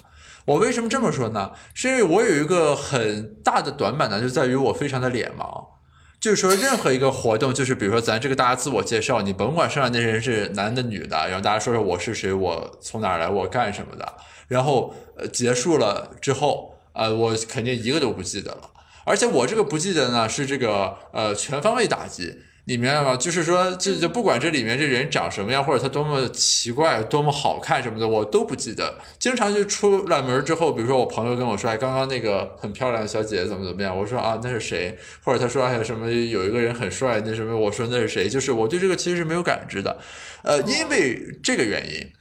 [0.44, 1.52] 我为什么这么说呢？
[1.72, 5.72] 是因为我有一个很大的短板呢，就在于我非常的脸盲。
[6.20, 14.14] 就是说，任何一个活动，就是比如说咱这个大家自我介绍，你甭管上来那人是男的女的，然后大家说说我是谁，我从哪来，我干什么的，
[14.46, 18.70] 然后呃结束了之后，呃，我肯定一个都不记得了。
[19.04, 22.38] 而且我这个不记得呢，是这个呃全方位打击。
[22.64, 23.16] 你明白吗？
[23.16, 28.94] 就是说，就就不管这里面这人长什么样，或者他多么奇怪、多么好看什么的，我都不记得。
[29.18, 33.98] 经常就出了门之后，比如说我朋友跟我说，哎，刚刚那个很漂亮的小姐姐怎么怎么样？
[33.98, 34.96] 我说啊，那是谁？
[35.24, 37.56] 或者他说哎什么有一个人很帅，那什么？
[37.56, 38.28] 我说那是谁？
[38.28, 39.98] 就是我对这个其实是没有感知的，
[40.44, 42.12] 呃，因为这个原因，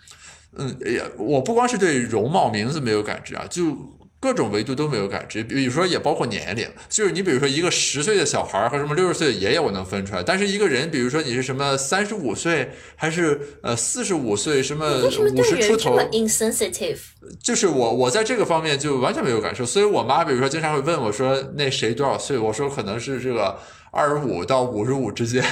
[0.57, 3.77] 嗯，哎呀，我不光是对容貌、名字没有感知啊，就。
[4.21, 10.21] 各种维度都没有感知，比如说也包括年龄，就是你比如说一个十岁的小孩和什么六十岁的爷爷，我能分出来。
[10.21, 15.01] 但是一个人，比如说你是什么三十五岁，还是呃四十五岁，什么
[15.33, 16.99] 五十出头，insensitive，
[17.41, 19.65] 就是我我在这个方面就完全没有感受。
[19.65, 23.57] 所以我妈比如说经常会问我说那谁多少岁，我说可能是这个
[23.89, 25.43] 二十五到五十五之间，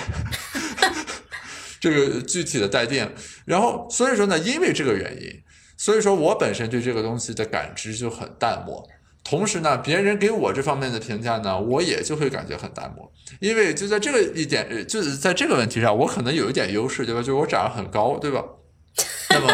[1.81, 3.11] 这个具体的待定。
[3.45, 5.41] 然后所以说呢，因为这个原因。
[5.79, 8.85] 所以说我本身对这个东西的感知就很淡漠，
[9.23, 17.21] 同时呢，别人给我这方面的评价呢，我也就会感觉很淡漠，因为就在这个一点，就是在这个问题上，我可能有一点优势，对吧？
[17.21, 18.43] 就是我长得很高，对吧？
[19.31, 19.47] 那么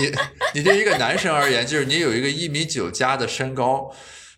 [0.00, 0.12] 你
[0.54, 3.92] 你对一个男生而言，就是你有一个一米九加的身高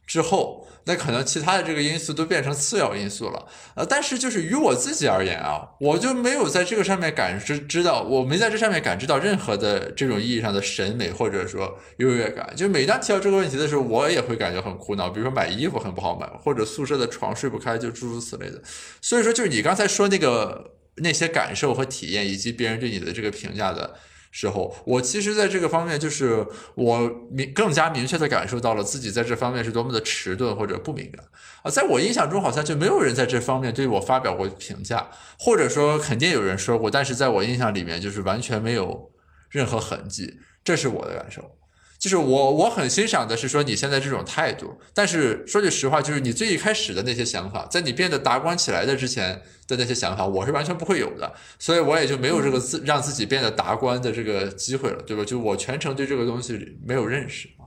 [0.06, 0.63] 之后。
[0.86, 12.52] 那可能其他的这个因素都变成次要因素了，呃，但是就是于我自己而言啊，我就没有在这个上面感知知道，我没在这上面感知到任何的这种意义上的审美或者说优越感。
[12.54, 15.08] 就每当提到这个问题的时候，我也会感觉很苦恼。
[15.08, 18.60] 比如说买衣服很不好买，或者宿舍的床睡不开，就诸如此类的。
[19.00, 23.94] 所以说，就是你刚才说那个那些感受和体验，以及别人对你的这个评价的。
[24.36, 26.44] 时候，我其实在这个方面，就是
[26.74, 31.24] 我明更加明确的感受到了自己在这方面是多么的迟钝或者不敏感
[31.62, 31.70] 啊！
[31.70, 39.12] 在我印象中，好像就没有人在这方面对我发表过评价，或者说肯定有人说过，但是在我印象里面，就是完全没有
[39.48, 41.56] 任何痕迹，这是我的感受。
[42.04, 55.24] 就是我我很欣赏的是说你现在这种态度，但是说句实话，就是你最一开始的那些想法，在你变得达观起来的之前的那些想法，我是完全不会有的，所以我也就没有这个自让自己变得达观的这个机会了，对吧？
[55.24, 57.64] 就我全程对这个东西没有认识啊。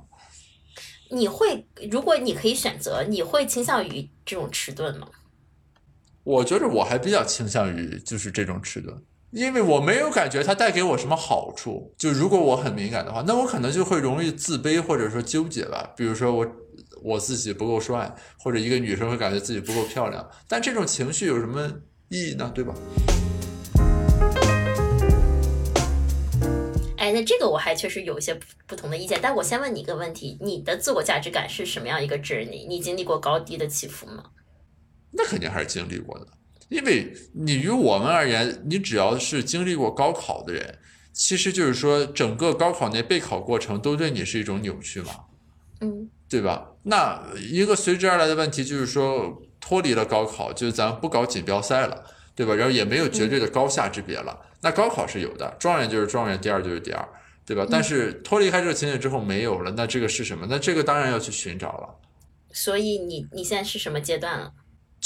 [1.09, 5.07] 你会，如果你可以选择，你会倾向于这种迟钝吗？
[6.23, 9.01] 我觉得我还比较倾向于就是这种迟钝。
[9.31, 15.93] 因为我没有感觉它带给我什么好处，就如果我很敏感的话，那我可能就会容易自卑或者说纠结吧。
[15.97, 16.47] 比如说我
[17.03, 21.69] 我自己不够帅，或者一个女生会感觉自己不够漂亮，但这种情绪有什么
[22.07, 22.49] 意义呢？
[22.55, 22.73] 对吧？
[26.97, 29.19] 哎，那这个我还确实有一些不同的意见。
[29.21, 32.65] 但我先问你一个问题：你的自我价值感是什么样一个 journey？
[32.65, 34.23] 你经历过高低的起伏吗？
[35.11, 36.27] 那肯定还是经历过的。
[36.69, 40.77] 因为你于我们而言，你只要是经历过高考的人，
[41.13, 45.11] 其实就是说整个高考那备考过程都对你是一种扭曲嘛，
[45.81, 46.71] 嗯，对吧？
[46.83, 52.03] 那一个随之而来的问题就是说，脱离了高考，就是咱不搞锦标赛了，
[52.35, 52.53] 对吧？
[52.53, 54.37] 然后也没有绝对的高下之别了。
[54.61, 57.07] 那高考是有的，状元就是状元，第二就是第二，
[57.45, 57.65] 对吧？
[57.69, 60.45] 但是脱离开这个情景之后没有了，那这个是什么？
[60.49, 61.95] 那这个当然要去寻找了。
[62.51, 64.51] 所以你你现在是什么阶段了？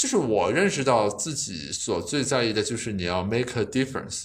[0.02, 4.24] 就是我认识到自己所最在意的就是你要 make a difference。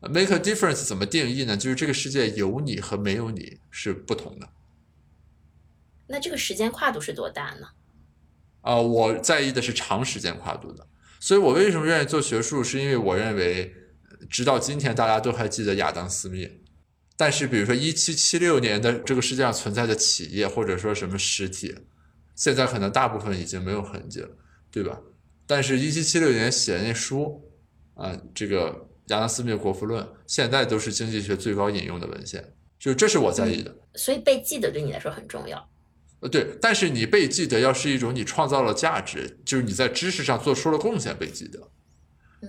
[0.00, 1.56] make a difference 怎么定义呢？
[1.56, 4.48] 就是这个世界有你和没有你是不同的。
[6.08, 7.68] 那这个时间跨度是多大呢？
[8.62, 10.88] 啊、我在意的是长时间跨度的。
[11.20, 13.72] 所以我为什么愿意做学术，是因为我认为，
[14.10, 16.50] 呃直到今天大家都还记得亚当·斯密。
[17.16, 21.72] 但是，比如说一七七六年的这个世界上存在的企业或者说什么实体，
[22.34, 24.28] 现在可能大部分已经没有痕迹了，
[24.72, 24.98] 对吧？
[25.54, 27.46] 但是，一七七六年写的那书，
[27.92, 32.42] 啊、这个亚当·斯密的《国富论》，现在都是经济学最高引用的文献，
[32.78, 33.76] 就这是我在意的。
[33.94, 35.68] 所以被记得对你来说很重要。
[36.20, 41.68] 呃，对，但是你被记得要是一种你创造了价值，就是你在知识上做出了贡献被记得，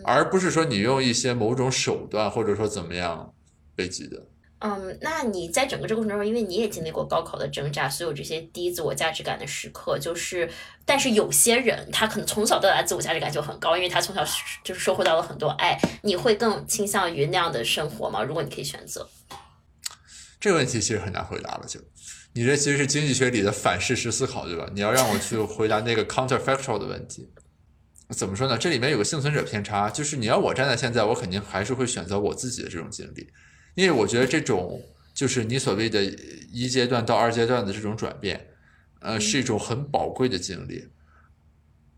[0.06, 3.34] 而不是说你用一些某种手段或者说怎么样
[3.76, 4.30] 被记得。
[4.66, 10.50] 嗯，那你在整个这个过程中，因为你也经历过高考的挣扎，所有这些低自我价值感的时刻，就是，
[10.86, 14.24] 但是有些人他可能从小到大自我价值感就很高，因为他从小
[14.64, 15.78] 就是收获到了很多爱。
[16.04, 18.24] 你会更倾向于那样的生活吗？
[18.24, 19.10] 如果你可以选择，
[20.40, 21.82] 这个问题其实很难回答了就，
[22.32, 24.70] 你这其实是经济学里的反事实思考，对吧？
[24.74, 27.30] 你要让我去回答那个 counterfactual 的问题，
[28.12, 28.58] 怎么说呢？
[28.58, 33.28] 这里面有个幸存者偏差，就是你要我站在现在，我肯定还是会选择我自己的这种经历，
[33.76, 34.82] 因为我觉得这种
[35.14, 36.04] 就是你所谓的
[36.52, 38.48] 一阶段到二阶段的这种转变，
[39.00, 40.88] 呃，是一种很宝贵的经历。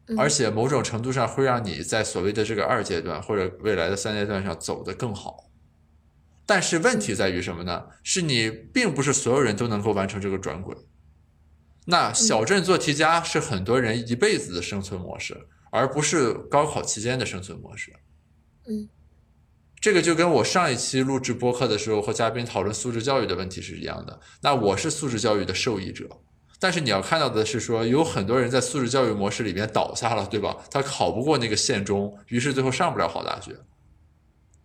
[0.08, 5.50] 嗯而且某种程度上会让你在所谓的这个二阶段或者未来的三阶段上走得更好。
[6.46, 7.88] 但是问题在于什么呢？
[8.04, 10.78] 是你并不是所有人都能够完成这个转轨。
[11.88, 15.36] 那小镇做题家是很多人一辈子的生存模式，
[15.72, 17.92] 而不是高考期间的生存模式。
[18.68, 18.88] 嗯，
[19.86, 24.20] 这个就跟我上一期录制播客的时候和嘉宾讨论素质教育的问题是一样的。
[24.42, 26.10] 那我是素质教育的受益者，
[26.60, 30.58] 但是你要看到的是说，有很多人在素质教育模式里面倒下了，对吧？
[30.72, 33.56] 他考不过那个县中，于是最后上不了好大学。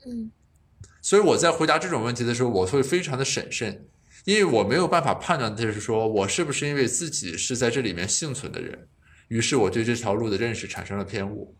[0.06, 0.32] 嗯
[1.02, 3.88] 所以我在回答这种问题的时候，我会非常的审慎，
[4.24, 8.88] 因为我没有办法判断就是说我是不是因为自己是在这里面幸存的人，
[9.28, 11.54] 于是我对这条路的认识产生了偏误，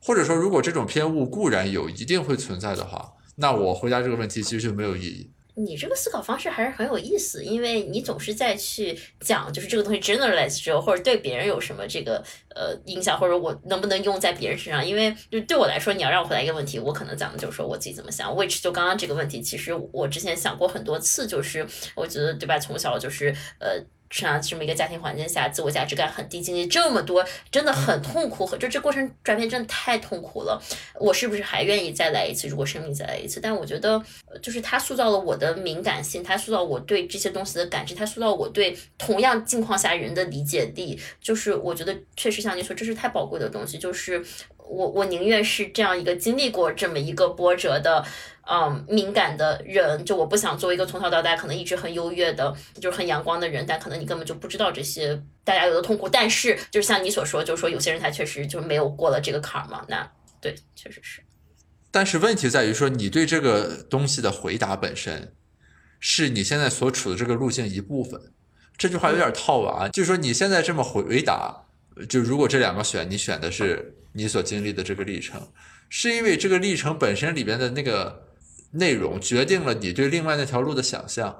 [0.00, 5.30] 或者说如果这种偏误固然有一定会存在的话，那我回答这个问题其实就没有意义。
[5.58, 12.22] 你这个思考方式还是很有意思，因为你总是在去讲，就是这个东西 generalize 之后，或者对别人有什么这个
[12.54, 14.86] 呃影响，或者我能不能用在别人身上。
[14.86, 18.30] 因为就对我来说，你要让我回答一个问题，我可能讲的就是说我自己怎么想。
[18.34, 23.82] which 就刚刚这个问题，其实我之前想过很多次，就是我觉得对吧，从小就是呃。
[24.10, 30.62] 生长这么一个家庭环境下，自我价值感很低，经历这么多，真的很痛苦，就这过程转变真的太痛苦了。
[30.94, 32.48] 我是不是还愿意再来一次？
[32.48, 34.02] 如果生命再来一次，但我觉得，
[34.40, 40.98] 就是它塑造了我的敏感性，它塑造我对这些东西的感知，它塑造我对同样境况下人的理解力。
[41.20, 43.76] 就是我觉得确实像你说，这是太宝贵的东西。
[43.78, 44.24] 就是
[44.56, 48.04] 我我宁愿是这样一个经历过这么一个波折的。
[48.48, 56.08] 嗯，敏感的人，就我不想做一个从小到大可能一直很优越的，就是很阳光的人，但可能你根本就不知道这些大家有的痛苦。
[56.08, 59.84] 但是，就是像你所说，就是说有些人他确实就没有过了这个坎儿嘛。
[59.88, 60.08] 那
[60.40, 61.20] 对，确实是。
[61.90, 65.34] 但是问题在于说，你对这个东西的回答本身，
[65.98, 68.20] 是你现在所处的这个路径一部分。
[68.76, 71.64] 这句话有点套娃，就是说你现在这么回答，
[72.08, 75.50] 就如果这两个选，你选的是你所经历的这个历程，
[75.88, 78.25] 是因为这个历程本身里边的那个
[78.72, 81.34] 内容决定了你对另外那条路的想象。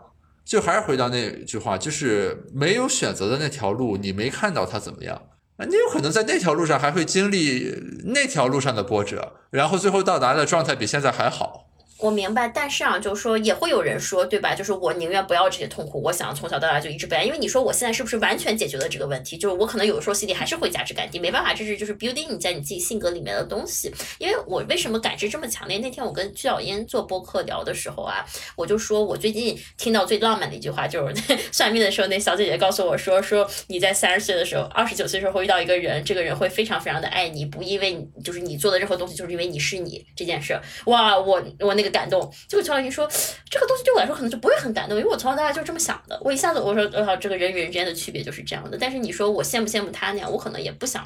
[0.45, 5.20] 就还是回到那句话，就是没有选择的那条路，你没看到它怎么样。
[5.57, 7.74] 啊，你有可能在那条路上还会经历
[8.05, 11.66] 那条路上的波折，然后最后到达的状态比现在还好。
[11.99, 14.55] 我明白，但是啊，就是说也会有人说，对吧？
[14.55, 17.22] 就是我宁愿不要这些痛苦，我想从小到大就一直不要。
[17.22, 19.38] 因为你说我现在是不是完全解决了这个问题？
[19.38, 23.92] 就是我可能有的时候心里还是会价值感低，没办法，这是就是 building 你在你自己性格里面的东西。
[24.18, 25.78] 因为我为什么感知这么强烈？
[25.78, 28.24] 那天我跟居小烟做播客聊的时候啊，
[28.57, 31.14] 我就说我最近听到最浪漫的一句话，就是
[31.51, 40.59] 算命的时候，那小姐姐告诉我说，说你在三十岁的时候，二十九岁的时候会遇到一个人，这个人会非常非常的爱你，不因为你就是你做的任何东西，就是因为你是你这件事。
[40.84, 43.09] 哇，我我那个感动，结果乔小云说
[43.51, 46.20] 这个东西对我来说可能就不会很感动，因为我从小到大就这么想的。
[46.24, 48.76] 我一下子我说，我操，这个人与人之间的区别就是这样的。
[48.78, 51.05] 但是你说我羡不羡慕他那样，我可能也不想。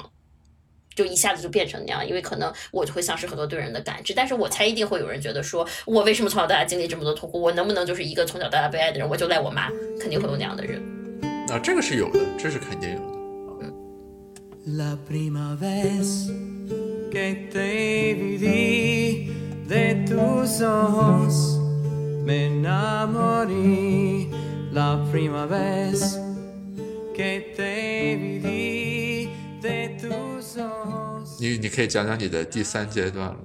[0.93, 10.81] 就一下子就变成那样，因为可能我就会丧失很多对人的感知，但是我猜一定会有人觉得说，我为什么从小到大经历这么多痛苦，我能不能就是一个从小到大被爱的人，我就赖我妈，肯定会有那样的人。
[11.49, 13.11] 啊，这个是有的，这是肯定有的。
[14.65, 14.97] La
[19.67, 21.59] prima vez que te vi de tus ojos
[22.25, 24.29] me enamoré.
[24.71, 26.19] La prima vez
[27.15, 29.29] que te vi
[29.61, 31.39] de tus ojos.
[31.39, 33.37] 你你可以讲讲你的第三阶段了。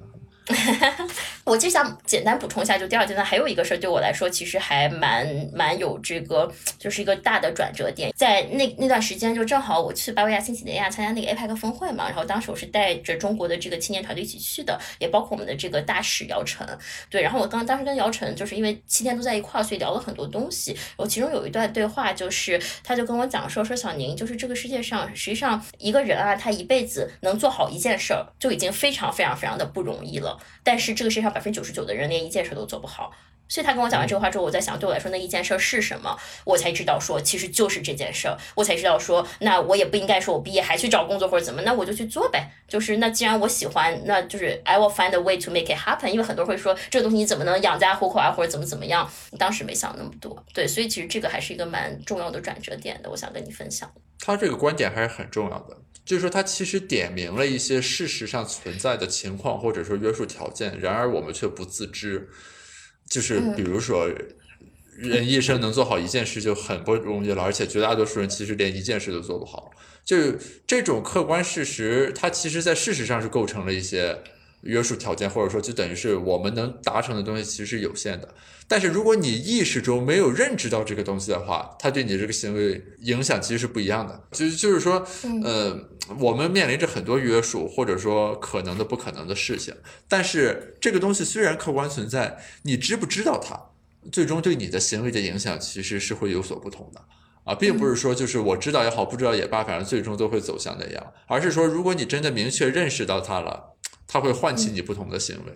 [1.47, 8.13] 我就想简单补充一下，就第二阶段还有一个事儿，对我来说其实还蛮蛮有这个，就是一个大的转折点。
[8.17, 16.67] 在那那段时间，就正好我去巴维亚新几内亚参加那个 APEC 峰会嘛，然后当时我是带着中国的这个青年团队一起去的，也包括我们的这个大使姚晨。
[17.09, 20.77] 对，然后我刚当时跟姚晨就是因为七天都在一块儿，所以聊了很多东西。
[20.97, 30.37] 我其中有一段对话，就是他就跟我讲说，说小宁，就是这个世界上实际上一个人啊，他一辈子能做好一件事儿，就已经非常非常非常的不容易了。
[30.65, 33.13] 但是这个世界上百分之九十九的人连一件事都做不好，
[33.47, 36.17] 所以他跟我讲完这个话之后，我在想，对我来说那一件事是什么？
[36.45, 38.35] 我才知道说，其实就是这件事儿。
[38.55, 42.51] 我才知道说，那我也不应该说我毕业还去找工作或者怎么，那我就去做呗。
[42.67, 46.09] 就是那既然我喜欢，那就是 I will find a way to make it happen。
[46.09, 49.07] 因为很多人会说这个东西你怎么能养家糊口啊，或者怎么怎么样？
[49.39, 53.91] 当时没想那么多，对，所以其实这个还是一个蛮重要的转折点的，我想跟你分享。
[54.19, 55.77] 他这个观点还是很重要的，
[56.07, 62.29] 就是说他其实点明了一些事实上存在的情况或者说约束条件，然而我们却不自知。
[63.11, 64.09] 就是比如说，
[64.97, 69.71] 人一生能做好一件事就很不容易了，而且绝大多数人其实连一件事都做不好。
[70.05, 70.17] 就
[70.67, 74.17] 这种客观事实，它其实在事实上是构成了一些
[74.67, 78.29] 约束条件，或者说就等于是我们能达成的东西其实是有限的。
[78.69, 84.21] 但是如果你意识中没有认知到这个东西的话，它对你这个行为影响其实是不一样的。
[84.33, 85.07] 就就是说，
[85.45, 85.79] 呃，
[86.19, 89.73] 我们面临着很多约束，或者说可能的不可能的事情。
[90.09, 93.57] 但是这个东西虽然客观存在，你知不知道它，
[94.11, 97.01] 最终对你的行为的影响其实是会有所不同的
[97.45, 101.13] 啊，并不是说就是我知道也好，不知道也罢，反正最终都会走向那样。
[101.29, 103.76] 而是说，如果你真的明确认识到它了，
[104.07, 105.53] 它会唤起你不同的行为。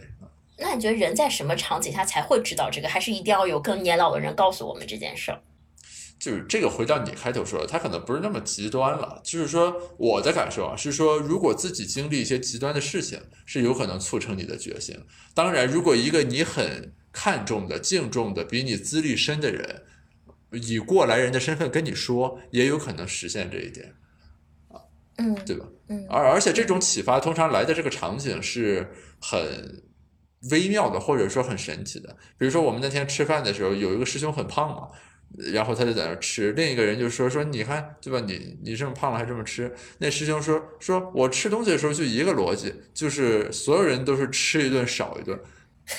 [0.59, 2.89] 那你觉得人在什么场景下才会知道这个？
[2.89, 5.41] 还是一定要有更年老的人告诉我们这件事儿？
[6.19, 9.23] 就是这个，回到你开头说的，他可能不是那么极端了。
[9.25, 15.03] 就是说，我的感受啊，是说，如果自己经历一些极端的事情，是有可能促成你的觉醒。
[15.33, 19.85] 当然，如果一个你很看重的、敬重的、比你资历深的人，
[20.51, 23.95] 以过来人的身份跟你说，也有可能实现这一点
[24.69, 24.83] 啊，
[25.17, 25.65] 嗯，对吧？
[25.67, 25.73] 嗯，
[26.09, 29.83] 而而且这种启发通常来的这个场景是很。
[30.51, 34.89] 微妙的，或者说很神奇的，比如说我们那天吃饭的时候，有一个师兄很胖嘛，
[35.53, 45.39] 然后他就在那吃，另一个人就说说你看对吧，你你这么胖了还这么吃，那师兄说说我吃东西的时候就一个逻辑，就是所有人都是吃一顿少一顿，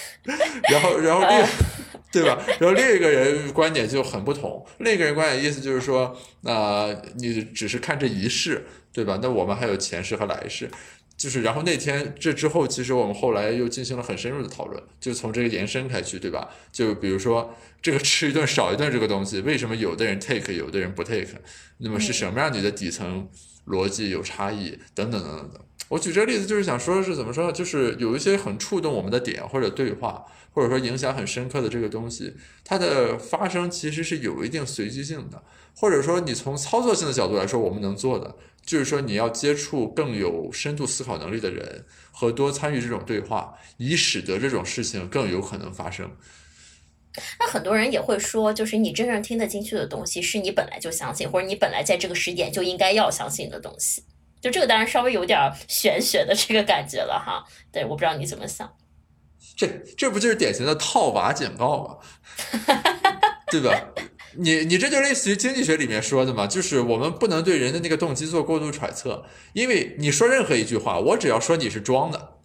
[0.72, 1.48] 然后然后另
[2.12, 9.20] 对吧，然后另一个人观点就很不同，另一个人观点意思就是说，那你只是看这一世对吧？
[9.22, 10.70] 那我们还有前世和来世。
[11.18, 16.50] 就是，然后那天这之后，其实我们后来又进行了很深入的讨论，就从这个延伸开去，对吧？
[16.72, 21.28] 就比如说这个吃一顿少一顿这个东西，为什么有的人 take，有的人不 take？
[21.78, 23.30] 那么是什么让你的底层
[23.68, 24.80] 逻辑有差异？
[24.96, 25.62] 等等等等等。
[25.92, 27.52] 我举这个例子就是想说的，是怎么说呢？
[27.52, 32.34] 就是有一些很触动我们的点或者对话，或者说影响很深刻的这个东西，
[32.64, 35.44] 它的发生其实是有一定随机性的，
[35.76, 38.38] 或者说你从操作性的角度来说，我们能做的。
[38.66, 46.10] 就是说，你要接触更有深度思考能力的人，和多参与这种对话，以使得这种事情更有可能发生。
[47.40, 54.04] 那很多人也会说，就是你真正听得进去的东西，是你本来就相信，或者你本来在这个时点就应该要相信的东西。
[54.42, 57.46] 就这个当然稍微有点玄学的这个感觉了哈。
[57.72, 58.70] 对，我不知道你怎么想。
[59.56, 61.98] 这这不就是典型的套娃警告吗？
[63.52, 63.72] 对吧？
[64.38, 72.36] 你你这就类似于经济学里面说的嘛，就是我们不能对人的那个动机做过度揣测，因为你说任何一句话，我只要说你是装的，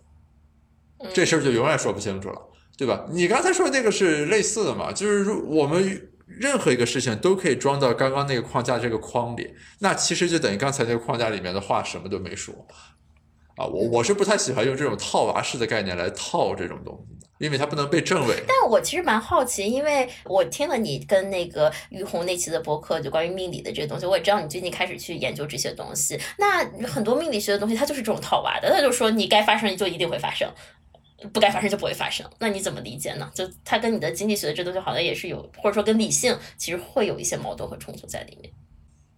[1.14, 2.42] 这事儿就永远说不清楚了，
[2.76, 3.06] 对吧？
[3.10, 12.54] 你刚才说那个是类似的嘛，就是如我们任何一个事情都可以装到刚刚那个框架这个框里，那其实就等于刚才那个框架里面的话什么都没说
[13.56, 13.64] 啊。
[13.64, 17.16] 我我是不太喜欢用这种套娃式的概念来套这种东西。
[17.38, 18.34] 因为它不能被证伪。
[18.48, 26.18] 但我其实蛮好奇，因为我听了你跟那个于红那期的博客，就关于命理的这些东西，我也知道你最近开始去研究这些东西。
[26.38, 30.50] 那很多命理学的东西，它就是这种套娃的，它就说你该发生就一定会发生，
[31.32, 32.28] 不该发生就不会发生。
[32.38, 33.30] 那你怎么理解呢？
[33.34, 38.52] 就它跟你的经济学的这东西好像也是有，或者说跟理性其实会有一些矛盾和冲突在里面。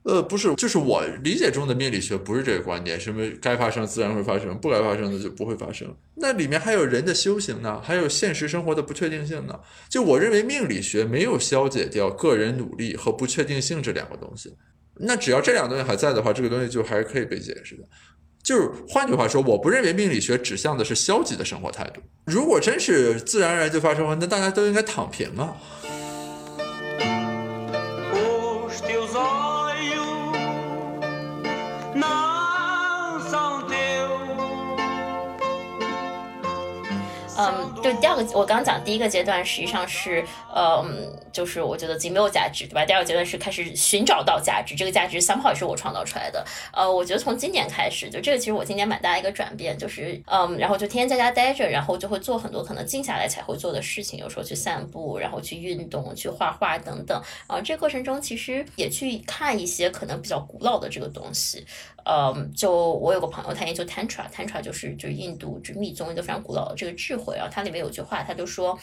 [0.04, 5.94] 呃，不是，就是我理解中的命理学不是这个观点，什么该发生自然会发生，不该发生的就不会发生。
[6.14, 9.60] 那里面还有人的修行呢，还有现实生活的不确定性呢。
[9.90, 14.56] 就我认为命理学没有消解掉个人努力和不确定性这两个东西。
[15.00, 17.82] 那只要这两个东西还在的话，这个东西就还是可以被解释的。
[18.42, 22.00] 就是换句话说，我不认为命理学指向的是消极的生活态度。
[22.24, 25.56] 如果真是自然而然就发生了，那大家都应该躺平啊。
[37.38, 42.84] 嗯，就第二个，我刚刚讲第一个阶段实际上是，嗯，就是我觉得自己没有价值，对吧？
[42.84, 46.44] 第二个阶段是开始寻找到价值，这个价值 somehow 是我创造出来的。
[46.72, 57.22] 呃，我觉得从今年开始，就这个其实我今年蛮大一个转变，就是嗯，然后就天天在家待着，然后就会做很多可能静下来才会做的事情，有时候去散步，然后去运动，去画画等等。
[57.46, 61.64] 啊、这个过程中其实也去看一些可能比较古老的这个东西。
[62.08, 68.78] 嗯，就我有个朋友，他研究 tantra，tantra 就是就是印度就密宗一个非常古老的这个智慧，然后它里面有句话，他就说。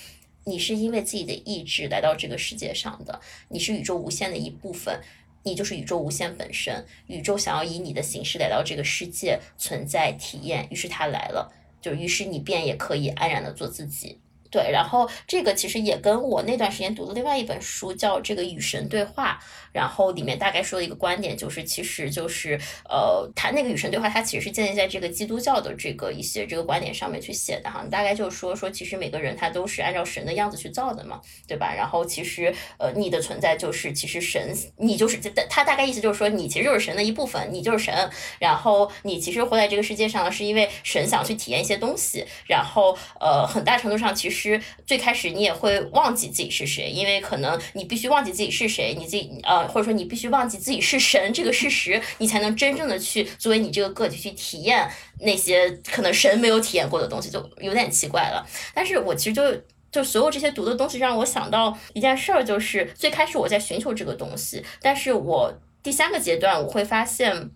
[0.47, 3.19] 你是因为自己的意志来到这个世界上的，
[3.49, 5.01] 你是宇宙无限的一部分，
[5.41, 6.85] 你就是宇宙无限本身。
[7.07, 11.51] 宇宙想要以你的形式来到这个世界存在体验，于是它来了，
[11.81, 14.19] 就于是你便也可以安然的做自己。
[14.55, 19.37] 对，然后这个其实也跟我那段时间读的另外一本书叫《这个与神对话》，
[19.73, 27.85] 然后里面大概说的一个观点就是，其实就是呃，他那个与神对话，它其实是建立在这个基督教的这个一些这个观点上面去写的哈。
[27.91, 31.73] 大概就是说说，其实每个人他都是按照神的样子去造的嘛，对吧？
[31.75, 37.93] 然后其实呃，你的存在就是其实神，你就是这他大概意思就是说，你其实就是神的一部分，你就是神。
[38.39, 44.44] 然后你其实活在这个世界上，是因为神想去体验一些东西，然后呃，很大程度上其实。
[44.49, 54.89] 实最开始你也会忘记自己是谁，因为可能你必须忘记自己是谁，你自己呃，或者说你必须忘记自己是神这个事实，你才能真正的去作为你这个个体去体验
[55.19, 58.45] 那些可能神没有体验过的东西，就有点奇怪了。
[58.73, 59.43] 但是我其实就
[59.91, 67.51] 就所有这些读的东西，让我想到一件事儿，就是最开始我在寻求这个东西，但是我第三个阶段我会发现。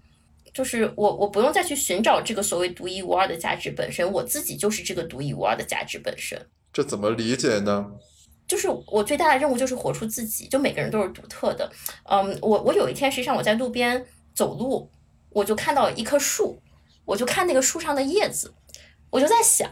[0.51, 6.43] 就是我，我不用再去寻找这个所谓独一无二的价值本身，我自己就是这个独一无二的价值本身。
[6.71, 7.91] 这怎么理解呢？
[8.47, 11.71] 就是我最大的任务就是活出自己，就每个人都是独特的。
[12.03, 14.89] 嗯，我我有一天实际上我在路边走路，
[15.29, 16.59] 我就看到一棵树，
[17.05, 18.53] 我就看那个树上的叶子，
[19.11, 19.69] 我就在想。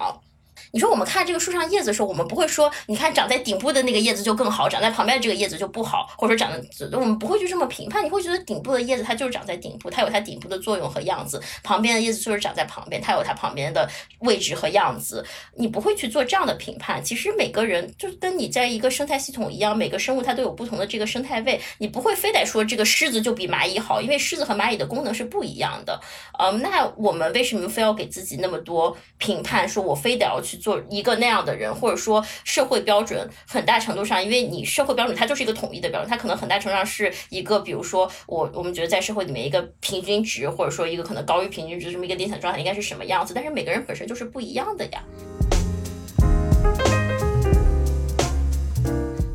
[0.71, 8.03] 你说我们看这个树上叶子的时候，我们不会说，你看长在顶部的那个叶子就更好，长在旁边的这个叶子就不好，或者说长的，我们不会去这么评判。
[8.03, 13.89] 你会觉得顶部的叶子它就是长在顶部，它有它顶部的作用和样子；旁边的叶子就是长在旁边，它有它旁边的
[14.19, 15.25] 位置和样子。
[15.55, 17.03] 你不会去做这样的评判。
[17.03, 25.99] 其实每个人就跟你在一个生态系统一样，每个生物它都有不同的这个生态位，你不会非得说这个狮子就比蚂蚁好，因为狮子和蚂蚁的功能是不一样的。
[26.39, 45.03] 嗯，那我们为什么非要给自己那么多评判，说我非得要去做一个那样的人，或者说社会标准很大程度上，因为你社会标准它就是一个统一的标准，它可能很大程度上是一个，比如说我我们觉得在社会里面一个平均值，或者说一个可能高于平均值这么一个理想状态应该是什么样子，但是每个人本身就是不一样的呀。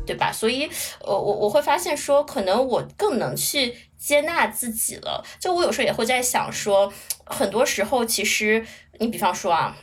[0.05, 0.31] 对吧？
[0.31, 0.69] 所以，
[0.99, 5.25] 呃，我我会发现说，可能我更能去接纳自己了。
[5.39, 6.91] 就我有时候也会在想说，
[7.25, 8.63] 很多时候其实，
[8.99, 9.75] 你比方说啊，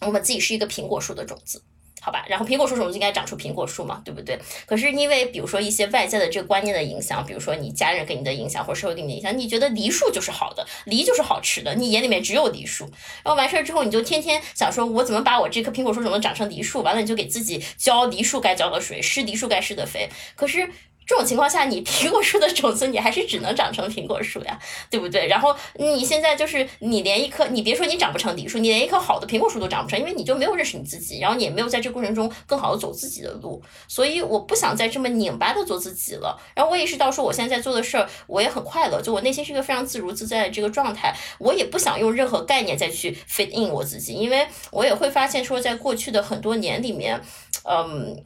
[0.00, 1.62] 我们自己是一个苹果树的种子。
[2.00, 4.38] 好吧，然后苹果树种子应该长出苹果树嘛，对不对？
[4.66, 12.84] 可是因为比如说一些外在的这个观念的影响，比如说你家人给你的影响，或者社会给你的影响，你觉得梨树就是好的，梨就是好吃的，你眼里面只有梨树。
[13.24, 16.82] 然后完事儿之后，你就天天想说，我怎么把我这棵苹果树种子长成梨树？
[16.82, 20.08] 完了，你就给自己浇梨树该浇的水，施梨树该施的肥。
[20.36, 20.70] 可是。
[21.08, 24.58] 这种情况下，你苹果树的种子，你还是只能长成苹果树呀，
[24.90, 25.26] 对不对？
[25.26, 33.62] 然后你现在就是你连一棵，你别说你长不成梨树，你连一棵好的苹果树都长不成，因为你就没有认识你自己，然后你也没有在这过程中更好的走自己的路。
[33.88, 36.38] 所以我不想再这么拧巴的做自己了。
[36.54, 41.16] 然后我意识到说，我现在在做的事儿，我也很快乐，就我内心是一个非常自如自在的这个状态。
[41.38, 47.18] 我也不想用任何概念再去 fit in 我自己，因为我也会发现说，在过去的很多年里面，
[47.64, 48.22] 嗯，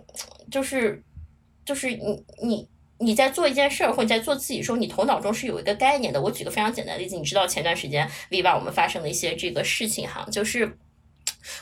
[0.51, 1.01] 就是
[1.65, 2.72] 就是你你。
[3.03, 6.21] 你在做一件事儿，或者在做自己的时候，你头脑中是有一个概念的。
[6.23, 10.79] 我举个非常简单的例子，你知道前段时间 Viva 我们发生的一些这个事情哈，就是。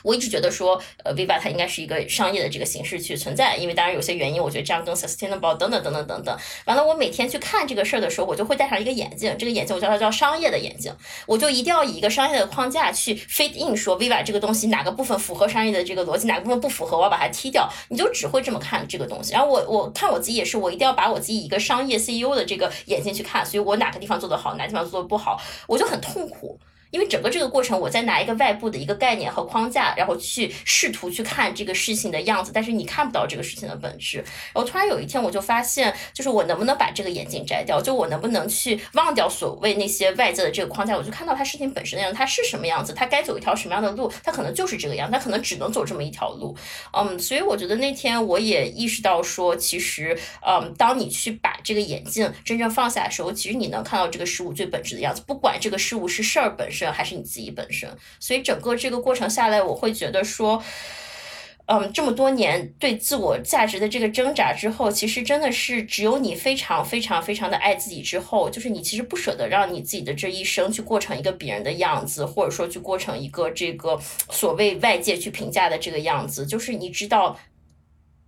[0.03, 6.37] 我一直觉得说，呃，Viva 它应该是一个商业的这个形式去存在，因为当然有些原因，我觉得这样更 sustainable 等等等等等等。
[6.65, 10.93] 完了，我每天去看这个事儿的时候，我就会戴上一个眼镜，这个眼镜我叫它叫商业的眼镜，
[11.25, 17.69] 我就一定要以一个商业的框架去 fit in，说 Viva 这个东西哪个部分符合商业的这个逻辑，哪个部分不符合，我要把它踢掉。
[17.89, 19.33] 你就只会这么看这个东西。
[19.33, 26.59] 然后我我看我自己也是，我一定要把我自己一个商业 CEO 的这个眼睛去看，所以我哪个地方做得好，哪个地方做得不好，我就很痛苦。
[26.91, 34.17] 因为整个这个过程，我在拿一个外部的一个概念和框架，然后去试图去看这个事情的样子，但是你看不到这个事情的本质。
[34.17, 46.55] 然后突然有一天，我就发现，就是我能不能把这个眼镜摘掉，就我能不能去忘掉所谓那些外界的这个框架，我就看到它事情本身的样子，它是什么样子，它该走一条什么样的路，它可能就是这个样，它可能只能走这么一条路。
[46.93, 57.89] 嗯，所以我觉得那天我也意识到说，其实，嗯，当你去把这个眼镜真正放下的时候，其实你能看到这个事物最本质的样子，不管这个事物是事儿本身还是你自己本身。
[58.19, 60.63] 所以整个这个过程下来，我会觉得说。
[61.67, 73.97] 嗯，这么多年对自我价值的这个挣扎之后，其实真的是只有你非常非常非常的爱自己之后，就是你其实不舍得让你自己的这一生去过成一个别人的样子，或者说去过成一个这个
[74.31, 77.39] 所谓外界去评价的这个样子，就是你知道。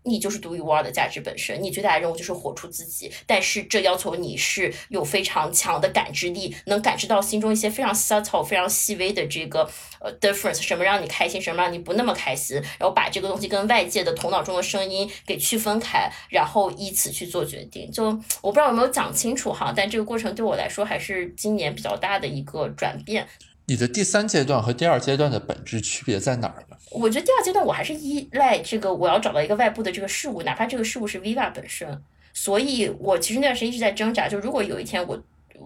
[0.03, 3.11] 你就是独一无二的价值本身，你最大的任务就是活出自己。
[3.25, 17.91] 但是这要求你是有非常强的感知力，能感知到心中一些非常 subtle、非常细微的这个呃 difference，什么让你开心，什么让你不那么开心，然后把这个东西跟外界的头脑中的声音给区分开，然后依此去做决定。
[17.91, 18.05] 就
[18.41, 23.27] 我不知道有没有讲清楚哈，但这个过程对我来说还是今年比较大的一个转变。
[23.65, 26.75] 你的第三阶段和第二阶段的本质区别在哪儿呢？
[26.91, 32.01] 我觉得第二阶段我还是依赖这个，我要找到一个外部的这个事物，哪怕这个事物是 Viva 本身。
[32.33, 35.17] 所以我其实那段时间一直在挣扎，就如果有一天我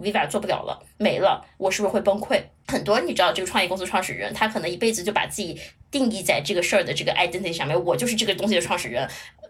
[0.02, 2.42] Viva 做不了了，没了，我是不是会崩溃？
[2.68, 9.10] 很多你知道，这个创业公司创始人，他可能一辈子就把自己定义在这个事儿的这个 identity 上面，我就是这个东西的创始人，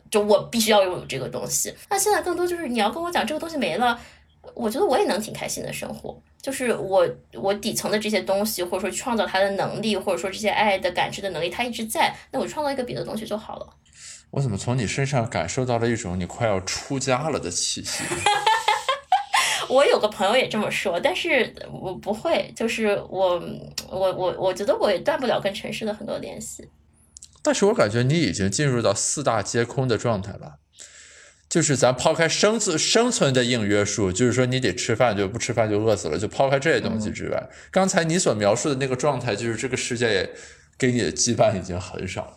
[0.10, 1.74] 就我必须要拥有这个东西。
[1.90, 4.00] 那现在更多就是你要跟我讲这个东西没了。
[4.56, 12.16] 我觉得我也能挺开心的生活，就是我我底层的这些东西，或者说创造它的能力，或者说这些爱的感知的能力，它一直在。
[12.32, 13.68] 那我创造一个别的东西就好了。
[14.32, 18.04] 我怎么从你身上感受到了一种你快要出家了的气息？
[19.70, 23.42] 我有个朋友也这么说，但是我不会，就是我
[23.90, 26.70] 我我我觉得我也断不了跟城市的很多联系。
[27.42, 30.56] 但是我感觉你已经进入到四大皆空的状态了。
[31.58, 36.16] 就是咱抛开生存生存的硬约束，就是说你得吃饭，就不吃饭就饿死了。
[36.16, 40.30] 就抛开这些东西之外，刚才你所描述的那个状态，就是这个世界
[40.78, 42.34] 给你的羁绊已经很少了，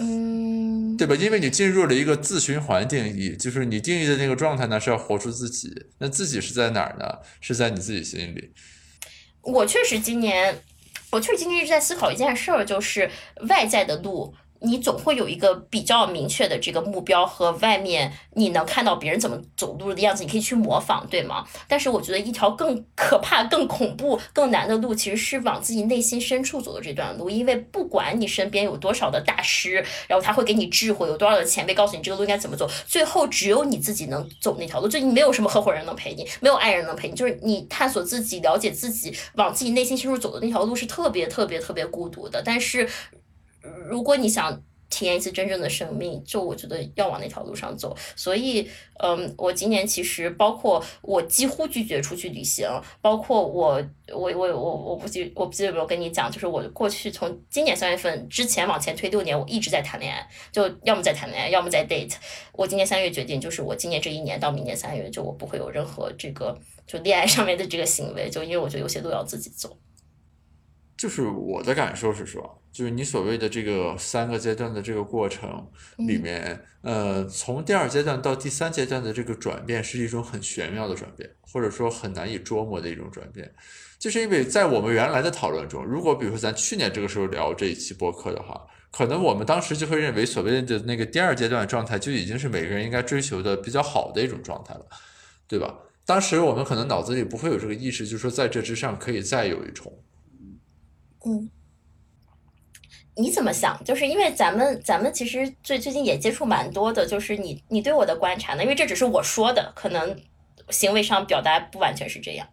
[0.00, 1.14] 嗯，对吧？
[1.14, 7.06] 因为你进入了一个自循环定义，就是你定义的那个状态呢是要活出自己，那自己是在哪儿呢？
[7.40, 8.52] 是在你自己心里。
[9.40, 10.60] 我确实今年，
[11.10, 13.10] 我确实今年一直在思考一件事儿，就是
[13.48, 14.34] 外在的路。
[14.62, 21.44] 你总会有一个比较明确的这个目标和外面你能看到别人怎么走路的样子，你可以去模仿，对吗？
[21.66, 27.28] 但是我觉得一条更可怕、更恐怖、更难的路，其实是往自己内心深处走的这段路。
[27.28, 34.88] 因为不管你身边有多少的大师，然后他会给你智慧，有多少的前辈告诉你这个路应该怎么走，最后只有你自己能走那条路。
[34.88, 42.42] 就你没有什么合伙人能陪你，没有爱人能陪你，就是你探索自己、了解自己、往自己内心深处走的那条路是特别特别特别孤独的。
[42.44, 42.88] 但是。
[43.88, 47.96] 如果你想体验一次真正的生命，就我觉得要往那条路上走。
[48.14, 48.68] 所以，
[49.02, 52.68] 嗯，我今年其实包括我几乎拒绝出去旅行，
[53.00, 62.12] 包括我，我，我，我，我不记，我不记得有没有跟你讲，就是我过去从今年三月份之前往前推六年，我一直在谈恋爱，就要么在谈恋爱，要么在 date。
[62.52, 66.54] 我今年三月决定，就是我今年这一年到明年三月，就我不会有任何这个
[66.86, 69.74] 就恋爱上面的这个行为，就因为我觉得有些路要自己走。
[71.02, 72.58] 就是我的感受是说。
[72.70, 75.66] 就是你所谓的这个三个阶段的这个过程
[75.98, 83.52] 里面，呃，从第二阶段到第三阶段的这个转变是一种很玄妙的转变，或者说很难以捉摸的一种转变。
[83.98, 88.58] 就是因为在我们原来的讨论中，如果比如说咱去年这个时候聊这一期播客的话，
[88.90, 94.86] 可能我们当时就会认为所谓的那个第二阶段状态就已经是每个人应该追求的比较好的一种状态了，
[95.46, 95.74] 对吧？
[96.06, 99.92] 当时我们可能脑子里不会有这个意识，就是说在这之上可以再有一重。
[101.26, 101.50] 嗯。
[103.14, 103.78] 你怎么想？
[103.84, 108.62] 就是因为咱们咱们其实最最近也接触蛮多的，就是你你对我的观察呢？
[108.62, 110.18] 因为这只是我说的，可能
[110.70, 112.48] 行为上表达不完全是这样。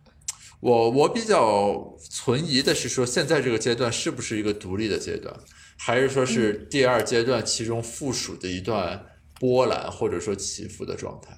[0.60, 5.34] 我我比较存疑的是说，现在这个阶段是不是一个独立的阶段，
[5.78, 9.06] 还是说是第二阶段其中附属的一段
[9.40, 11.38] 波澜或者说起伏的状态？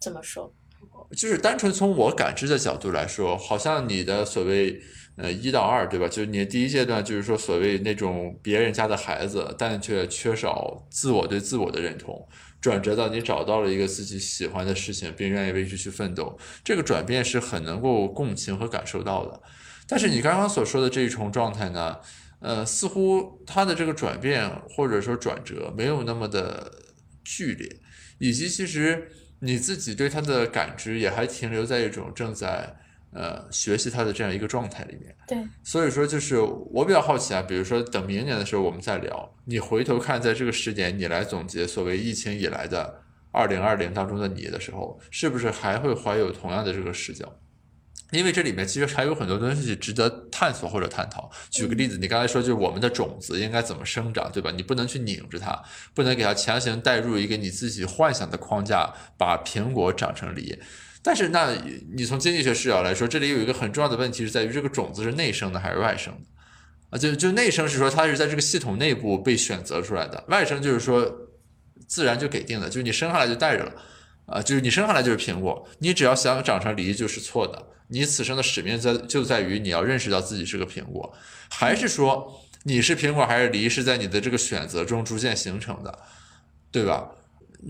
[0.00, 0.52] 怎么说？
[1.12, 4.82] 就是单纯从我感知的角度来说，好像你的所谓。
[5.16, 6.08] 呃，一到二，对吧？
[6.08, 12.26] 就是你第一阶段，就是说所谓那种别人家的孩子，但却缺少自我对自我的认同，
[12.58, 19.42] 转折到你找到了一个自己喜欢的事情，并愿意为之去奋斗，这个转变是很能够共情和感受到的。
[19.86, 21.98] 但是你刚刚所说的这一重状态呢，
[22.38, 26.72] 呃，似乎他的这个转变或者说转折没有那么的
[27.22, 27.68] 剧烈，
[28.18, 32.78] 以及其实你自己对他的感知也还停留在一种正在。
[33.12, 35.14] 呃学习它的这样一个状态里面。
[35.26, 43.02] 对，所以说，就是我比较好奇啊，比如说等明年的时候我们再聊，你回头看在这个时点，你来总结所谓疫情以来的
[43.32, 47.30] 二零二零当中的你的时候，是不是还会怀有同样的这个视角？
[48.12, 51.30] 因为这里面其实还有很多东西值得探索或者探讨。
[51.48, 54.50] 举个例子，你刚才说就是我们的种子应该怎么生长，对吧？
[54.50, 55.62] 你不能去拧着它，
[55.94, 60.58] 不能给它强行带入一个你自己幻想的框架，把苹果长成梨。
[61.02, 61.56] 但是，那
[61.92, 66.20] 你从经济学视角来说，这里有一个很重要的问题是在于这个种子是内生的还是外生的？
[66.90, 71.10] 啊，就就内生是说它是在这个系统内部被选择出来的，外生就是说
[71.86, 73.72] 自然就给定的，就是你生下来就带着了。
[74.26, 77.66] 啊，就是你生下来就是苹果，你只要想长成梨就是错的。
[77.88, 81.12] 你此生的使命在就在于你要认识到自己是个苹果，
[81.48, 85.98] 还是说你是苹果还是梨是在你的这个选择中逐渐形成的，
[86.70, 87.10] 对吧？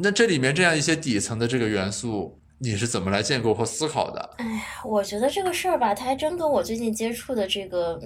[0.02, 4.30] 那这里面这样一些底层的这个元素，你是怎么来建构和思考的？
[4.38, 8.00] 哎呀，我觉得这个事儿吧，它还真跟我最近接触的这个，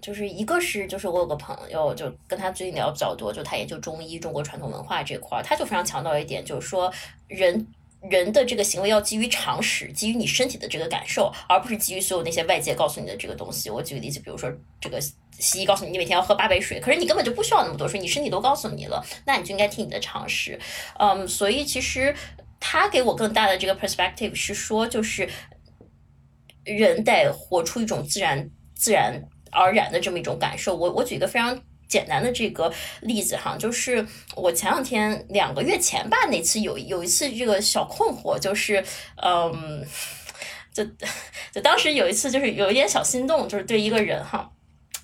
[0.00, 6.92] 就是一个是就是我有个朋友，就跟他最近聊比较多，就他研究中医、中国传统文化这块儿，他就非常强调一点，就是说
[7.28, 7.66] 人。
[8.10, 13.70] 人的这个行为要基于常识，基于你身体的这个感受，而不是基于所有那些外界告诉你的这个东西。
[13.70, 15.00] 我举个例子，比如说这个
[15.38, 20.60] 西医告诉你，你每天要喝八杯水，可是你根本就不需要那么多水，你身体都告诉你了，那你就应该听你的常识。
[20.98, 22.14] 嗯，所以其实
[22.66, 25.28] 他给我更大的这个 perspective 是说，就是
[26.64, 30.74] 人得活出一种自然、自然而然的这么一种感受。
[30.74, 31.62] 我我举一个非常。
[31.86, 34.04] 简单的这个例子哈，就是
[34.34, 38.82] 我前两天两个月前吧，那次有有一次这个小困惑，就是
[39.22, 39.86] 嗯，
[40.72, 40.82] 就
[41.52, 44.50] 就当时有一次就是有一点小心动，就是对一个人哈，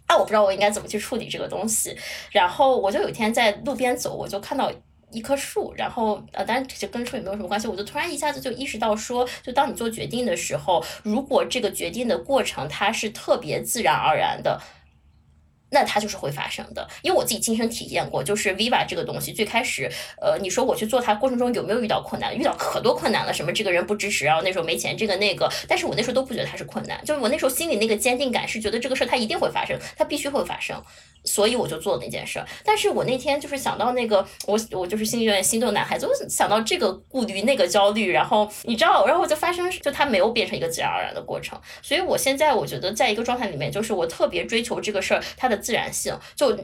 [0.06, 1.96] 啊，我不知道我应该怎么去处理这个东西，
[2.32, 4.72] 然后我就有一天在路边走，我就看到
[5.12, 14.61] 一棵树，然后呃，当然这跟树也没有什么关系，我就突然一下子就意识到说，就当你做决定的时候，如果这个决定的过程它是特别自然而然的。
[15.70, 19.90] 那它就是会发生的，因为我自己亲身体验过，就是 Viva 这个东西最开始，
[20.20, 22.36] 呃，你说我去做它过程中有没有遇到困难？
[22.36, 30.82] 遇到可多困难了，什么这个人不支持啊，那时候没钱，这个那个，但是我那时候都不觉得它是困难，就是我那时候心里那个坚定感是觉得这个事儿它一定会发生，它必须会发生。
[31.22, 46.58] 所以我就做了那件事，但是我那天就是想到那个我我就是心里有点心动男孩子，我想到这个顾虑那个焦虑，然后你知道，然后我就发生就它没有变成一个自然而然的过程，所以我现在我觉得在一个状态里面，就是我特别追求这个事儿它的自然性，就。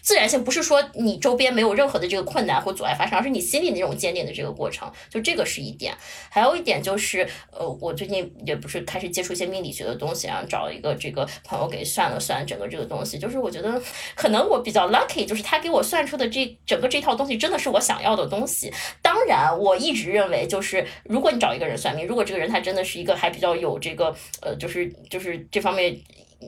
[0.00, 5.94] 自然性不是说你周边没有任何的这个困难或阻碍发生，而是你心里那种坚定的这个过程，就这个是一点。
[6.30, 13.78] 还有一点就是，呃，我最近也不是开始接触一些命理学的东西，然后找一个这个朋友给算了算整个这个东西，就是我觉得
[14.14, 18.72] 可能我比较 lucky，就是他给我算出的这整个这套东西真的是我想要的东西。
[19.02, 26.00] 当然，我一直认为就是如果你找一个人算命，如果这个人他真的是一个还比较有这个呃，就是就是这方面。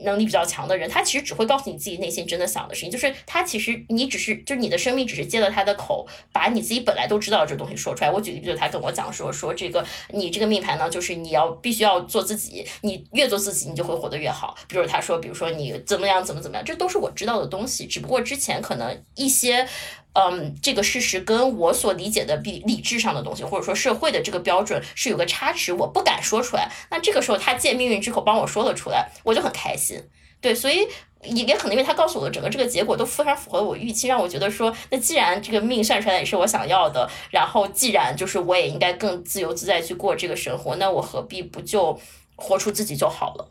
[0.03, 8.11] 能力比较强的人，他其实只会告诉你自己内心真的想的事情，就是他其实你只是就是你的生命只是接了他的口，把你自己本来都知道的这东西说出来。
[8.11, 14.55] 我举例子，他跟我讲说说这个你这个命盘呢，就是你要必须要做自己，你越做自己，你就会活得越好。
[14.67, 19.67] 比如他说，比如说你怎么样怎么怎么样，这都是我知道的东西，只不过之前可能一些。
[20.13, 26.69] 嗯，这个事实跟我所理解的理理智上的东西，或者说社会的这个标准是有个差池，我不敢说出来。
[26.89, 30.01] 那这个时候他借命运之口帮我说了出来，我就很开心。
[30.41, 30.87] 对，所以
[31.23, 41.97] 也也可能因为他告诉我的整个这个结果都非常符合我预期，让我觉得说，那既然这个命算出来也是我想要的，然后既然就是我也应该更自由自在去过这个生活，那我何必不就
[42.35, 43.47] 活出自己就好了？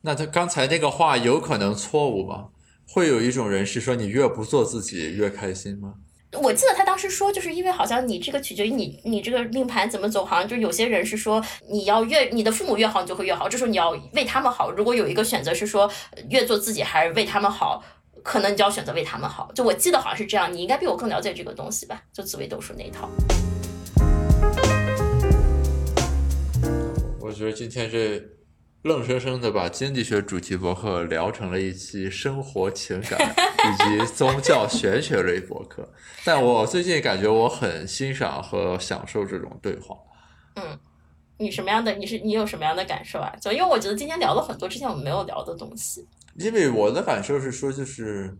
[0.00, 2.46] 那他刚才那个话有可能错误吗？
[2.92, 5.94] 会有一种人是说，你越不做自己越开心吗？
[6.32, 13.48] 我记得他当时说，就是因为好像你这个取决于你，你这个命盘怎么走，好像就有些人是说，你要越你的父母越好，你就会越好。
[13.48, 14.72] 这时候你要为他们好。
[14.72, 15.88] 如果有一个选择是说，
[16.30, 17.80] 越做自己还是为他们好，
[18.24, 19.52] 可能你就要选择为他们好。
[19.54, 22.02] 就我记得好像是这样，你应该比我更了解这个东西吧？
[22.12, 23.08] 就紫微斗数那一套。
[27.20, 28.20] 我觉得今天这。
[28.82, 35.86] 愣生生的把经济学主题博客聊成了一期生活情感以及宗教玄学类博客，
[36.24, 39.94] 但我最近感觉我很欣赏和享受这种对话。
[40.54, 40.78] 嗯，
[41.36, 41.92] 你什么样的？
[41.92, 43.30] 你是你有什么样的感受啊？
[43.38, 46.08] 就因为我觉得今天聊了很多之前我们没有聊的东西。
[46.36, 48.34] 因为我的感受是说，就是，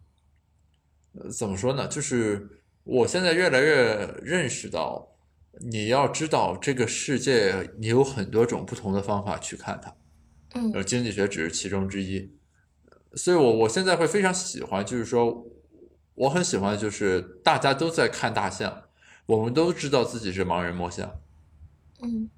[1.13, 1.87] 呃，怎么说呢？
[1.87, 2.49] 就是
[2.85, 5.07] 我现在越来越认识到，
[5.71, 9.95] 你要知道这个世界，你有很多种不同的方法去看它。
[10.55, 12.31] 嗯，经济学只是其中之一，
[13.15, 15.47] 所以我我现在会非常喜欢，就是说，
[16.15, 18.83] 我很喜欢，就是大家都在看大象，
[19.27, 21.21] 我们都知道自己是盲人摸象，
[22.03, 22.29] 嗯，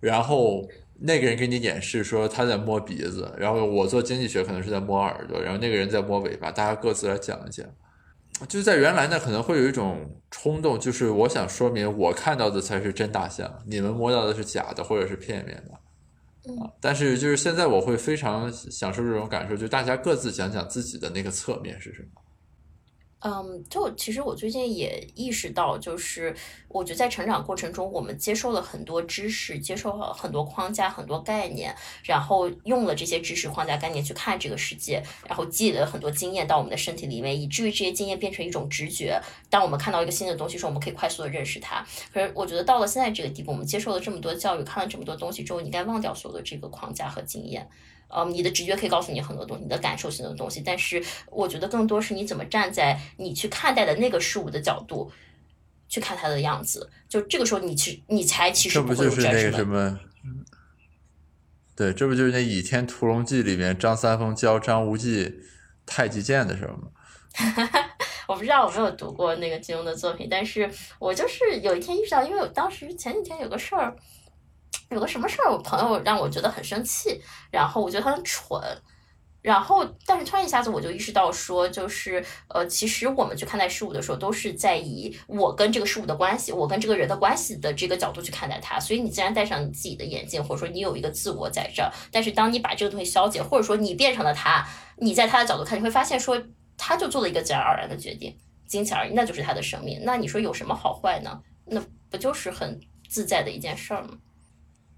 [0.00, 0.66] 然后
[1.00, 7.66] 那个人给你演示说他在摸鼻子，然后我做经济学可能是在摸耳朵，然后那个人在摸尾巴，大家各自来讲一讲。
[8.48, 15.78] 就是在原来呢，可能会有一种冲动，就是我想说明我看到的才是真大象，你们摸到的是假的或者是片面的。
[16.60, 22.21] 啊，但是就是现在我会非常享受这种感受，就大家各自讲讲自己的那个侧面是什么。
[23.24, 26.34] 嗯，就其实我最近也意识到，就是
[26.66, 39.20] 我觉得在成长过程中，我们接受了很多知识，接受了很多框架、很多概念，然后用了这些知识框架概念去看这个世界，然后积累了很多经验到我们的身体里面，以至于这些经验变成一种直觉。
[39.48, 41.86] 当我们看到一个新的东西时，我们可以快速的认识它。
[42.12, 47.68] 可是我觉得到了现在这个地步，我们接受了这么多教育，看了这么多东西之后，你该忘掉所有的这个框架和经验。
[48.14, 55.10] 嗯，你的直觉可以告诉你很多东西，你的感受性的东西，但是我觉得更多是你怎么站在你去看待的那个事物的角度
[55.88, 56.90] 去看它的样子。
[57.08, 59.90] 就这个时候，你去你才其实这不就是那个什么？
[59.90, 60.00] 么？
[61.74, 65.40] 对，这不就是那《倚天屠龙记》里面张三丰教张无忌
[65.86, 66.88] 太极剑的时候吗？
[68.28, 73.96] 我不知道，我没有读过那个金庸的作品，但是我就是有一天意识到，因为我当时前几天有个事儿。
[74.90, 77.20] 有个什么事儿，我朋友让我觉得很生气，
[77.50, 78.60] 然后我觉得他很蠢，
[79.40, 91.90] 然后但是突然一下子我就意识到说，就是呃，其实我们去看待事物的时候，都是在以我跟这个事物的关系，我跟这个人的关系的这个角度去看待它，所以你自然戴上你自己的眼镜，或者说你有一个自我在这儿。
[92.10, 94.66] 但是当你把这个东西消解，或者说你变成了他，
[94.98, 96.40] 你在他的角度看，你会发现说，
[96.76, 100.00] 他就做了一个自然而然的决定，仅此而已，那就是他的生命。
[100.04, 101.40] 那你说有什么好坏呢？
[101.64, 104.10] 那不就是很自在的一件事儿吗？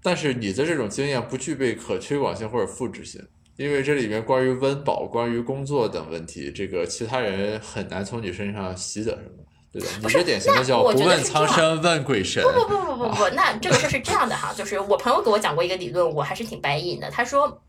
[0.05, 3.19] 但是你的这种经验不具备可推广性或者复制性，
[3.57, 9.87] 因为这里面关于温饱、关于工作等问题，这个其他人很难从你身上习得什么，对的？
[10.03, 12.43] 你是典型的叫不问苍生问鬼神。
[12.43, 17.09] 不不不不不不，那这个事是这样的哈，就是我朋友给我讲过一个理论，我还是挺白印的。
[17.09, 17.59] 他说，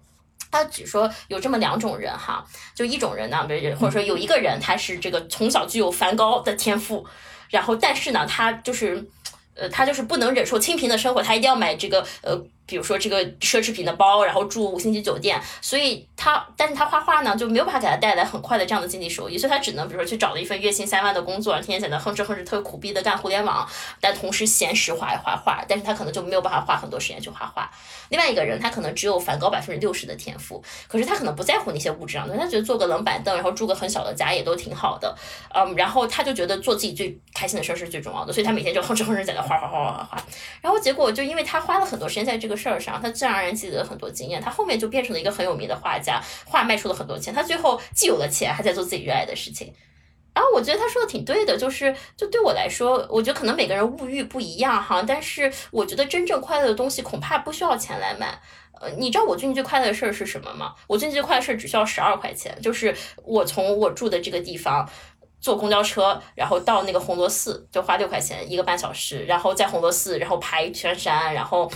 [0.51, 3.49] 他只说有这么两种人哈，就一种人呢，
[3.81, 7.07] 或者说有一个人，他是这个从小具有梵高的天赋，
[7.49, 9.09] 然后但是呢，他就是。
[9.57, 12.41] 呃，他就是不能忍受清贫的生活，他一定要买这个呃。
[12.67, 23.67] 比如说这个奢侈品的包，然后住五星级酒店，所以他，但是他画画呢就没有办法给他带来很快的这样的经济收益，所以他只能比如说去找了一份月薪三万的工作，天天在那哼哧哼哧特别苦逼的干互联网，
[24.01, 27.71] 但同时闲时画一画画，但是他可能就没有办法花很多时间去画画。
[28.09, 35.17] 另外一个人他可能只有梵高百分之六十的天赋，可是他可能不在乎那些物质上的，他觉得坐个冷板凳，然后住个很小的家也都挺好的，
[35.55, 40.25] 嗯，然后他就觉得做自己最开心的事儿是最重要的，所以他每天就哼哧哼哧在那画画画画画画，
[40.61, 43.37] 然后结果就因为他花了很多时间在这个事儿上，他自然。
[43.37, 47.35] 让人积累了很多经验，他后面就变成了一个很有名的画家，画卖出了很多钱。
[47.35, 49.71] 他最后既有了钱，还在做自己热爱的事情。
[50.35, 58.41] 然后我觉得他说的挺对的，就是就对我来说，我觉得可能每个人物欲不一样哈，但是我觉得真正快乐的东西恐怕不需要钱来买。
[58.81, 60.75] 呃，你知道我最近最快乐的事儿是什么吗？
[60.87, 64.89] 我最近最快乐的事儿只需要十二块钱，就是我从我住的这个地方
[65.43, 71.71] 坐公交车，然后到那个红螺寺就花六块钱一个半小时，然后在红螺寺然后爬一圈山，然后。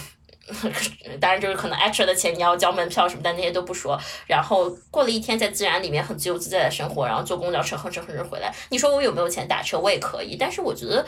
[1.21, 3.99] 当然，就是可能 extra 的钱你要交门票什么，但那些都不说。
[4.27, 8.53] 然后过了一天在自然里面很自由自在的生活，然后坐公交车哼哧哼哧回来。
[8.71, 9.79] 你说我有没有钱打车？
[9.79, 10.37] 我也可以。
[10.37, 11.05] 但是我觉得，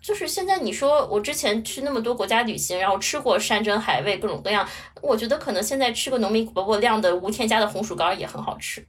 [0.00, 4.68] 就是现在你说我之前去那么多国家旅行，然后吃过山珍海味各种各样，
[5.00, 8.84] 我觉得可能现在吃个农民伯伯酿的无添加的红薯干也很好吃。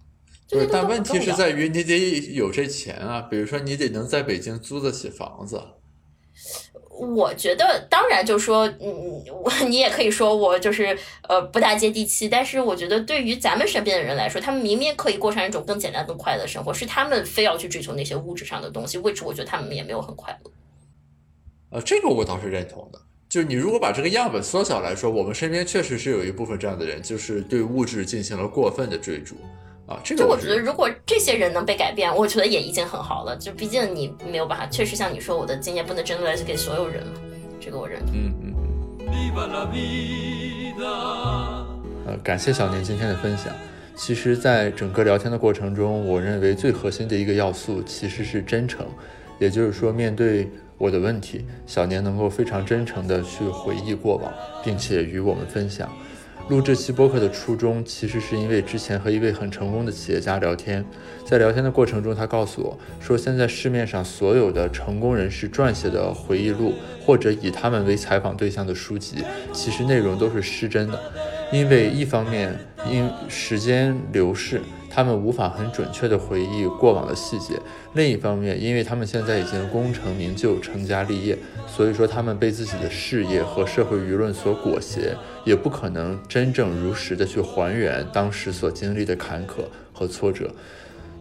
[0.50, 5.62] 对，但问题是在于你得有这钱啊，比如说你得能在北京租得起房子。
[7.14, 10.98] 我觉得，当然就是说，嗯，我你也可以说我就是
[11.28, 20.52] 呃不大接地气，但是我觉得对于咱们身边的人来说，他们明明可以过上一种更简单、更快乐的生活，是他们非要去追求那些物质上的东西，为此我觉得他们也没有很快乐。
[21.72, 23.00] 呃，这个我倒是认同的。
[23.30, 29.36] 就是你如果把这个样本缩小来说，我们身边确实是有一部分这样的人，就是对物质进行了过分的追逐。
[29.86, 33.36] 啊，这个我觉得，如果这些人能被改变，我觉得也已经很好了。
[33.36, 37.14] 就毕竟你没有办法，确实像你说，我的经验不能针对来给所有人嘛。
[37.60, 38.16] 这个我认同。
[38.16, 38.64] 嗯嗯嗯。
[42.06, 43.54] 呃，感谢小年今天的分享。
[43.96, 48.86] 其实，在整个聊天的过程中，我认为最核心的一个要素其实是真诚。
[49.40, 55.92] 也就是说，面对我的问题，小年能够非常真诚的去回忆过往，并且与我们分享。
[56.50, 60.84] 录这期播客的初衷，其实是因为之前和一位很成功的企业家聊天，
[61.26, 66.74] 在聊天的过程中，他告诉我说，现在市面上所有的成功人士撰写的回忆录，
[67.06, 69.24] 或者以他们为采访对象的书籍，
[69.54, 71.00] 其实内容都是失真的，
[71.54, 72.54] 因为一方面
[72.92, 74.60] 因时间流逝。
[74.96, 77.56] 他们无法很准确地回忆过往的细节；
[77.96, 81.36] 另一方面，因为他们现在已经功成名就、成家立业，
[81.66, 90.52] 所以说他们被自己的事业和社会舆论所裹挟，也不可能真正如实的去还原当时所经历的坎坷和挫折。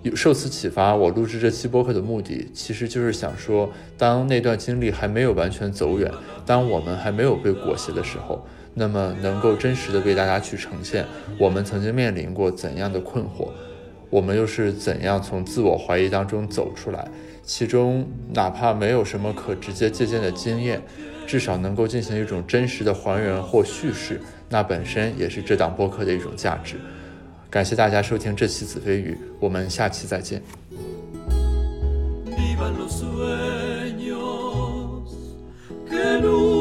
[0.03, 6.11] 有受此启发，我录制这期播客的目的，其实就是想说，当那段经历还没有完全走远，
[6.45, 8.45] 当我们还没有被裹挟的时候，
[8.75, 11.07] 那么能够真实的为大家去呈现
[11.39, 13.51] 我们曾经面临过怎样的困惑，
[14.11, 17.07] 我们又是怎样从自我怀疑当中走出来，
[17.45, 18.05] 其中
[18.35, 20.83] 哪怕没有什么可直接借鉴的经验，
[21.33, 24.21] 至少能够进行一种真实的还原或叙事，
[24.51, 26.75] 那本身也是这档播客的一种价值。
[27.49, 30.43] 感谢大家收听这期子非鱼，我们下期再见。
[35.89, 36.52] Que nunca